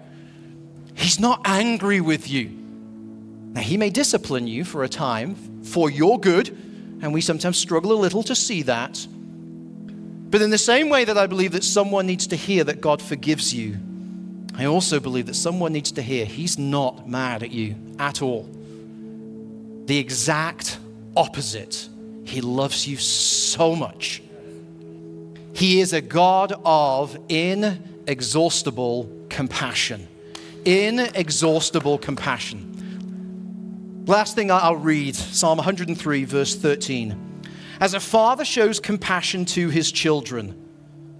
He's 0.94 1.18
not 1.18 1.40
angry 1.46 2.03
with 2.03 2.29
you. 2.29 2.51
Now, 2.51 3.62
he 3.62 3.79
may 3.79 3.88
discipline 3.88 4.46
you 4.46 4.66
for 4.66 4.85
a 4.85 4.90
time 4.90 5.62
for 5.62 5.88
your 5.88 6.20
good, 6.20 6.49
and 7.01 7.14
we 7.14 7.22
sometimes 7.22 7.57
struggle 7.57 7.92
a 7.92 7.94
little 7.94 8.22
to 8.25 8.35
see 8.35 8.61
that. 8.64 9.07
But 9.09 10.42
in 10.42 10.51
the 10.51 10.59
same 10.59 10.90
way 10.90 11.07
that 11.07 11.16
I 11.16 11.29
believe 11.29 11.53
that 11.53 11.64
someone 11.64 12.07
needs 12.07 12.27
to 12.27 12.37
hear 12.37 12.62
that 12.64 12.83
God 12.83 13.01
forgives 13.01 13.55
you, 13.55 13.79
I 14.59 14.64
also 14.64 15.01
believe 15.01 15.27
that 15.27 15.35
someone 15.35 15.73
needs 15.73 15.92
to 15.92 16.03
hear 16.03 16.25
He's 16.25 16.59
not 16.59 17.09
mad 17.09 17.42
at 17.42 17.51
you 17.51 17.77
at 17.99 18.23
all. 18.23 18.49
The 19.85 19.99
exact 19.99 20.79
opposite. 21.16 21.88
He 22.25 22.40
loves 22.40 22.88
you 22.88 22.96
so 22.96 23.77
much. 23.77 24.23
He 25.54 25.81
is 25.81 25.92
a 25.92 26.00
God 26.00 26.54
of 26.65 27.17
inexhaustible 27.29 29.11
compassion. 29.29 30.09
Inexhaustible 30.65 31.98
compassion. 31.98 34.04
Last 34.07 34.35
thing 34.35 34.50
I'll 34.50 34.77
read 34.77 35.17
Psalm 35.17 35.59
103, 35.59 36.25
verse 36.25 36.57
13. 36.57 37.42
As 37.81 37.94
a 37.94 38.00
father 38.00 38.44
shows 38.44 38.81
compassion 38.81 39.44
to 39.46 39.69
his 39.69 39.92
children, 39.92 40.61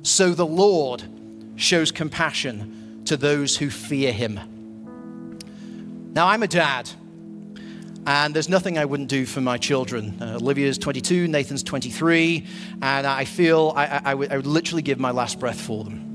so 0.03 0.33
the 0.33 0.47
Lord 0.47 1.05
shows 1.57 1.93
compassion 1.93 2.76
to 3.07 3.17
those 3.17 3.57
who 3.57 3.71
fear 3.71 4.13
him. 4.13 4.41
Now, 6.13 6.29
I'm 6.29 6.43
a 6.43 6.49
dad, 6.49 6.89
and 8.07 8.35
there's 8.35 8.49
nothing 8.49 8.79
I 8.79 8.85
wouldn't 8.85 9.09
do 9.09 9.27
for 9.27 9.41
my 9.41 9.59
children. 9.59 10.17
Uh, 10.21 10.37
Olivia's 10.41 10.79
22, 10.79 11.29
Nathan's 11.29 11.63
23, 11.63 12.47
and 12.81 13.07
I 13.07 13.25
feel 13.25 13.73
I, 13.77 14.01
I, 14.05 14.15
would, 14.15 14.33
I 14.33 14.37
would 14.37 14.47
literally 14.47 14.83
give 14.83 14.99
my 14.99 15.11
last 15.11 15.41
breath 15.41 15.61
for 15.61 15.85
them. 15.85 16.07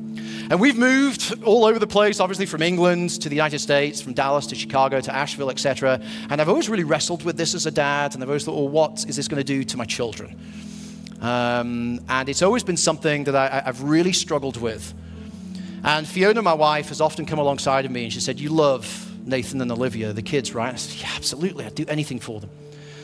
And 0.50 0.60
we've 0.60 0.78
moved 0.78 1.44
all 1.44 1.66
over 1.66 1.80
the 1.80 1.88
place, 1.88 2.20
obviously 2.20 2.46
from 2.46 2.62
England 2.62 3.22
to 3.22 3.30
the 3.30 3.36
United 3.36 3.60
States, 3.60 4.02
from 4.02 4.14
Dallas 4.14 4.48
to 4.48 4.56
Chicago 4.56 5.00
to 5.00 5.16
Asheville, 5.16 5.50
etc. 5.50 6.02
And 6.30 6.42
I've 6.42 6.50
always 6.50 6.68
really 6.68 6.84
wrestled 6.84 7.24
with 7.24 7.38
this 7.38 7.54
as 7.54 7.66
a 7.66 7.72
dad, 7.72 8.14
and 8.14 8.24
I've 8.24 8.30
always 8.30 8.44
thought, 8.44 8.56
well, 8.56 8.68
what 8.68 9.06
is 9.08 9.16
this 9.16 9.28
going 9.28 9.40
to 9.40 9.46
do 9.46 9.64
to 9.64 9.78
my 9.78 9.86
children? 9.86 10.38
Um, 11.22 12.02
and 12.10 12.28
it's 12.28 12.42
always 12.42 12.64
been 12.64 12.76
something 12.76 13.26
that 13.26 13.36
I, 13.36 13.64
I've 13.66 13.84
really 13.84 14.12
struggled 14.12 14.58
with. 14.58 14.94
And 15.84 16.08
Fiona, 16.08 16.42
my 16.42 16.54
wife, 16.54 16.90
has 16.90 17.02
often 17.02 17.26
come 17.26 17.40
alongside 17.40 17.86
of 17.86 17.92
me 17.92 18.04
and 18.04 18.14
she 18.14 18.20
said, 18.20 18.40
You 18.40 18.50
love 18.50 19.12
Nathan 19.26 19.62
and 19.62 19.72
Olivia, 19.72 20.14
the 20.14 20.22
kids, 20.22 20.54
right? 20.54 20.74
I 20.74 20.78
said, 20.78 21.02
Yeah, 21.02 21.12
absolutely. 21.16 21.66
I'd 21.66 21.76
do 21.76 21.86
anything 21.88 22.20
for 22.20 22.40
them. 22.40 22.50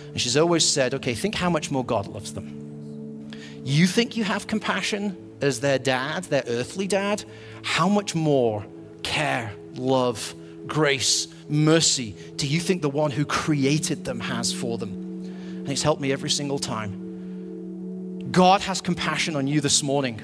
And 0.09 0.21
she's 0.21 0.37
always 0.37 0.67
said, 0.67 0.93
Okay, 0.93 1.13
think 1.13 1.35
how 1.35 1.49
much 1.49 1.71
more 1.71 1.83
God 1.83 2.07
loves 2.07 2.33
them. 2.33 3.31
You 3.63 3.87
think 3.87 4.15
you 4.15 4.23
have 4.23 4.47
compassion 4.47 5.17
as 5.41 5.59
their 5.59 5.79
dad, 5.79 6.25
their 6.25 6.43
earthly 6.47 6.87
dad? 6.87 7.23
How 7.63 7.89
much 7.89 8.15
more 8.15 8.65
care, 9.03 9.51
love, 9.75 10.33
grace, 10.67 11.27
mercy 11.49 12.15
do 12.35 12.45
you 12.47 12.59
think 12.59 12.81
the 12.81 12.89
one 12.89 13.09
who 13.09 13.25
created 13.25 14.05
them 14.05 14.19
has 14.19 14.53
for 14.53 14.77
them? 14.77 14.91
And 14.91 15.69
it's 15.69 15.81
helped 15.81 16.01
me 16.01 16.11
every 16.11 16.29
single 16.29 16.59
time. 16.59 18.31
God 18.31 18.61
has 18.61 18.81
compassion 18.81 19.35
on 19.35 19.47
you 19.47 19.61
this 19.61 19.81
morning 19.81 20.21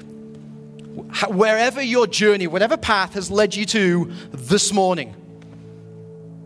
wherever 1.28 1.82
your 1.82 2.06
journey, 2.06 2.46
whatever 2.46 2.76
path 2.76 3.14
has 3.14 3.30
led 3.30 3.54
you 3.54 3.66
to 3.66 4.12
this 4.32 4.72
morning, 4.72 5.14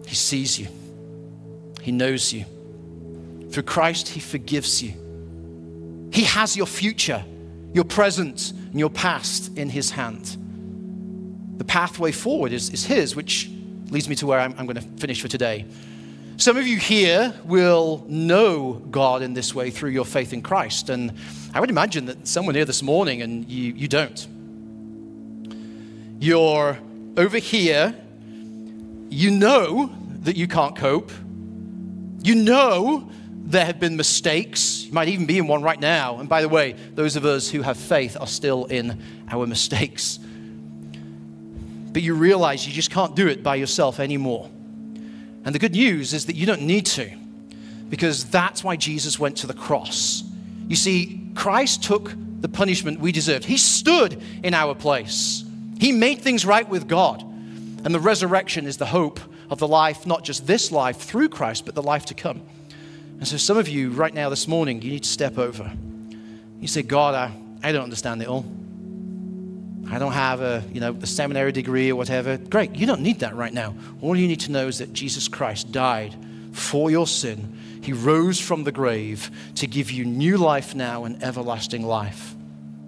He 0.07 0.14
sees 0.14 0.59
you. 0.59 0.68
He 1.82 1.92
knows 1.92 2.32
you. 2.32 2.44
Through 3.51 3.64
Christ, 3.64 4.09
He 4.09 4.20
forgives 4.20 4.82
you. 4.82 4.94
He 6.12 6.24
has 6.24 6.57
your 6.57 6.66
future, 6.66 7.24
your 7.72 7.84
present, 7.84 8.53
and 8.53 8.78
your 8.78 8.90
past 8.90 9.57
in 9.57 9.68
His 9.68 9.90
hand. 9.90 10.36
The 11.59 11.64
pathway 11.64 12.12
forward 12.12 12.53
is, 12.53 12.70
is 12.70 12.84
His, 12.84 13.14
which 13.14 13.51
leads 13.90 14.09
me 14.09 14.14
to 14.16 14.26
where 14.26 14.40
I'm, 14.40 14.55
I'm 14.59 14.66
going 14.66 14.76
to 14.76 15.01
finish 15.01 15.20
for 15.20 15.28
today. 15.28 15.66
Some 16.36 16.57
of 16.57 16.66
you 16.68 16.76
here 16.78 17.34
will 17.44 18.05
know 18.07 18.74
God 18.74 19.22
in 19.22 19.34
this 19.34 19.55
way 19.55 19.70
through 19.70 19.90
your 19.90 20.05
faith 20.05 20.32
in 20.32 20.40
Christ. 20.40 20.88
And 20.88 21.14
I 21.53 21.59
would 21.59 21.68
imagine 21.68 22.07
that 22.07 22.28
someone 22.28 22.55
here 22.55 22.64
this 22.64 22.80
morning 22.80 23.22
and 23.22 23.49
you, 23.49 23.72
you 23.72 23.88
don't. 23.88 24.26
You're 26.20 26.78
over 27.16 27.38
here. 27.38 27.94
You 29.10 29.30
know 29.30 29.92
that 30.20 30.36
you 30.36 30.48
can't 30.48 30.76
cope. 30.76 31.10
You 32.22 32.34
know 32.34 33.10
there 33.44 33.64
have 33.64 33.80
been 33.80 33.96
mistakes. 33.96 34.84
You 34.84 34.92
might 34.92 35.08
even 35.08 35.24
be 35.26 35.38
in 35.38 35.46
one 35.46 35.62
right 35.62 35.80
now. 35.80 36.18
And 36.18 36.28
by 36.28 36.42
the 36.42 36.48
way, 36.48 36.72
those 36.72 37.16
of 37.16 37.24
us 37.24 37.48
who 37.48 37.62
have 37.62 37.78
faith 37.78 38.16
are 38.20 38.26
still 38.26 38.66
in 38.66 39.02
our 39.30 39.46
mistakes. 39.46 40.18
But 41.92 42.02
you 42.02 42.14
realize 42.14 42.66
you 42.66 42.72
just 42.74 42.90
can't 42.90 43.16
do 43.16 43.26
it 43.26 43.42
by 43.42 43.56
yourself 43.56 44.00
anymore. 44.00 44.50
And 45.44 45.54
the 45.54 45.58
good 45.58 45.72
news 45.72 46.12
is 46.12 46.26
that 46.26 46.36
you 46.36 46.44
don't 46.44 46.62
need 46.62 46.84
to, 46.86 47.10
because 47.88 48.26
that's 48.26 48.62
why 48.62 48.76
Jesus 48.76 49.18
went 49.18 49.38
to 49.38 49.46
the 49.46 49.54
cross. 49.54 50.22
You 50.68 50.76
see, 50.76 51.30
Christ 51.34 51.82
took 51.82 52.12
the 52.40 52.48
punishment 52.48 53.00
we 53.00 53.12
deserved, 53.12 53.46
He 53.46 53.56
stood 53.56 54.22
in 54.42 54.52
our 54.52 54.74
place. 54.74 55.44
He 55.79 55.93
made 55.93 56.20
things 56.20 56.45
right 56.45 56.68
with 56.68 56.89
God. 56.89 57.22
And 57.85 57.95
the 57.95 58.01
resurrection 58.01 58.66
is 58.66 58.76
the 58.76 58.87
hope 58.87 59.20
of 59.51 59.59
the 59.59 59.68
life, 59.68 60.07
not 60.07 60.24
just 60.24 60.47
this 60.47 60.72
life 60.72 60.99
through 60.99 61.29
Christ, 61.29 61.64
but 61.64 61.74
the 61.74 61.83
life 61.83 62.07
to 62.07 62.14
come. 62.14 62.43
And 63.18 63.26
so, 63.26 63.37
some 63.37 63.57
of 63.57 63.68
you 63.68 63.91
right 63.91 64.12
now, 64.12 64.29
this 64.29 64.47
morning, 64.47 64.83
you 64.83 64.91
need 64.91 65.05
to 65.05 65.09
step 65.09 65.39
over. 65.39 65.72
You 66.61 66.68
say, 66.68 66.83
God, 66.83 67.14
I, 67.14 67.33
I 67.62 67.72
don't 67.72 67.85
understand 67.85 68.22
it 68.22 68.29
all. 68.29 68.45
I 69.91 69.99
don't 69.99 70.12
have 70.12 70.41
a, 70.41 70.62
you 70.72 70.81
know, 70.81 70.97
a 71.01 71.07
seminary 71.07 71.51
degree 71.51 71.91
or 71.91 71.97
whatever. 71.97 72.37
Great, 72.37 72.76
you 72.76 72.87
don't 72.87 73.01
need 73.01 73.20
that 73.20 73.35
right 73.35 73.53
now. 73.53 73.74
All 74.03 74.14
you 74.14 74.29
need 74.29 74.41
to 74.41 74.53
know 74.53 74.68
is 74.68 74.79
that 74.79 74.93
Jesus 74.93 75.29
Christ 75.29 75.72
died 75.72 76.14
for 76.53 76.91
your 76.91 77.07
sin. 77.07 77.59
He 77.83 77.93
rose 77.93 78.39
from 78.39 78.64
the 78.64 78.72
grave 78.72 79.31
to 79.57 79.66
give 79.66 79.91
you 79.91 80.05
new 80.05 80.37
life 80.37 80.74
now 80.74 81.05
and 81.05 81.22
everlasting 81.22 81.87
life. 81.87 82.35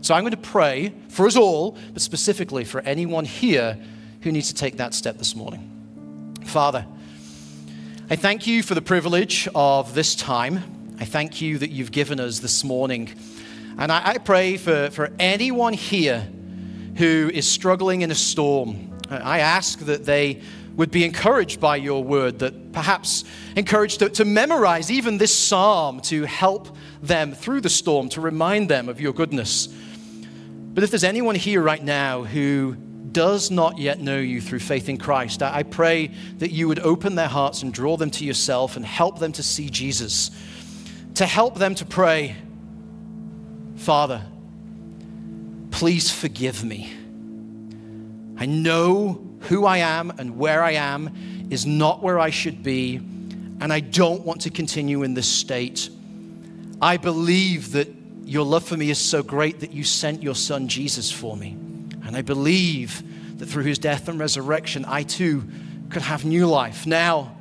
So 0.03 0.15
I'm 0.15 0.23
going 0.23 0.31
to 0.31 0.37
pray 0.37 0.95
for 1.09 1.27
us 1.27 1.37
all, 1.37 1.77
but 1.93 2.01
specifically 2.01 2.65
for 2.65 2.81
anyone 2.81 3.25
here 3.25 3.79
who 4.23 4.33
needs 4.33 4.49
to 4.49 4.55
take 4.55 4.79
that 4.79 4.95
step 4.95 5.19
this 5.19 5.37
morning. 5.37 6.37
Father, 6.45 6.87
I 8.09 8.17
thank 8.17 8.47
you 8.47 8.63
for 8.63 8.75
the 8.75 8.83
privilege 8.83 9.47
of 9.55 9.95
this 9.95 10.15
time. 10.15 10.97
I 10.99 11.05
thank 11.05 11.41
you 11.41 11.59
that 11.59 11.71
you've 11.71 11.93
given 11.93 12.19
us 12.19 12.41
this 12.41 12.65
morning. 12.65 13.11
And 13.79 13.93
I, 13.93 14.11
I 14.11 14.19
pray 14.19 14.57
for, 14.57 14.91
for 14.91 15.13
anyone 15.19 15.75
here 15.75 16.27
who 16.97 17.31
is 17.33 17.49
struggling 17.49 18.03
in 18.03 18.11
a 18.11 18.15
storm. 18.15 18.99
I 19.11 19.41
ask 19.41 19.81
that 19.81 20.07
they 20.07 20.41
would 20.77 20.91
be 20.91 21.05
encouraged 21.05 21.61
by 21.61 21.77
your 21.77 22.03
word, 22.03 22.39
that 22.39 22.73
perhaps 22.73 23.25
encouraged 23.55 23.99
to, 23.99 24.09
to 24.09 24.25
memorize 24.25 24.91
even 24.91 25.19
this 25.19 25.35
psalm 25.37 26.01
to 26.01 26.25
help 26.25 26.75
them 27.03 27.33
through 27.33 27.61
the 27.61 27.69
storm, 27.71 28.09
to 28.11 28.21
remind 28.21 28.69
them 28.69 28.89
of 28.89 29.01
your 29.01 29.13
goodness. 29.13 29.69
But 30.73 30.85
if 30.85 30.91
there's 30.91 31.05
anyone 31.05 31.35
here 31.35 31.61
right 31.61 31.83
now 31.83 32.23
who 32.23 32.77
does 33.11 33.51
not 33.51 33.79
yet 33.79 33.99
know 33.99 34.19
you 34.19 34.41
through 34.41 34.61
faith 34.61 34.89
in 34.89 34.99
Christ, 34.99 35.43
I 35.43 35.65
pray 35.65 36.13
that 36.39 36.53
you 36.53 36.69
would 36.69 36.79
open 36.79 37.17
their 37.17 37.29
hearts 37.29 37.63
and 37.63 37.75
draw 37.75 37.97
them 37.97 38.11
to 38.13 38.25
yourself 38.25 38.77
and 38.77 38.87
help 38.87 39.19
them 39.19 39.33
to 39.33 39.43
see 39.43 39.69
Jesus, 39.69 40.31
to 41.15 41.27
help 41.27 41.59
them 41.59 41.75
to 41.75 41.85
pray, 41.85 42.37
Father, 43.77 44.23
please 45.73 46.11
forgive 46.11 46.63
me. 46.63 46.93
I 48.37 48.47
know 48.47 49.27
who 49.41 49.67
I 49.67 49.79
am 49.79 50.11
and 50.19 50.39
where 50.39 50.63
I 50.63 50.73
am 50.73 51.49
is 51.51 51.67
not 51.67 52.03
where 52.03 52.21
I 52.21 52.31
should 52.31 52.63
be, 52.63 52.97
and 52.97 53.73
I 53.73 53.81
don't 53.81 54.25
want 54.25 54.43
to 54.43 54.51
continue 54.51 55.03
in 55.03 55.15
this 55.15 55.29
state. 55.29 55.91
I 56.81 56.97
believe 56.97 57.73
that 57.73 57.89
your 58.25 58.45
love 58.45 58.65
for 58.65 58.77
me 58.77 58.91
is 58.91 58.99
so 58.99 59.23
great 59.23 59.61
that 59.61 59.73
you 59.73 59.85
sent 59.85 60.23
your 60.23 60.35
son 60.35 60.69
Jesus 60.69 61.11
for 61.11 61.37
me. 61.37 61.51
And 62.05 62.17
I 62.17 62.23
believe 62.23 63.03
that 63.39 63.47
through 63.47 63.65
his 63.65 63.79
death 63.79 64.09
and 64.09 64.19
resurrection, 64.19 64.85
I 64.87 65.03
too 65.03 65.49
could 65.89 66.03
have 66.03 66.25
new 66.25 66.47
life 66.47 66.87
now 66.87 67.37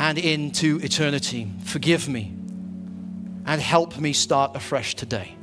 and 0.00 0.18
into 0.18 0.78
eternity. 0.82 1.50
Forgive 1.64 2.08
me 2.08 2.34
and 3.46 3.60
help 3.60 3.98
me 3.98 4.12
start 4.12 4.54
afresh 4.56 4.94
today. 4.94 5.34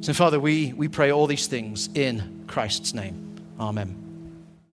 So, 0.00 0.12
Father, 0.12 0.38
we, 0.38 0.72
we 0.74 0.88
pray 0.88 1.10
all 1.10 1.26
these 1.26 1.48
things 1.48 1.88
in 1.94 2.44
Christ's 2.46 2.94
name. 2.94 3.36
Amen. 3.58 4.07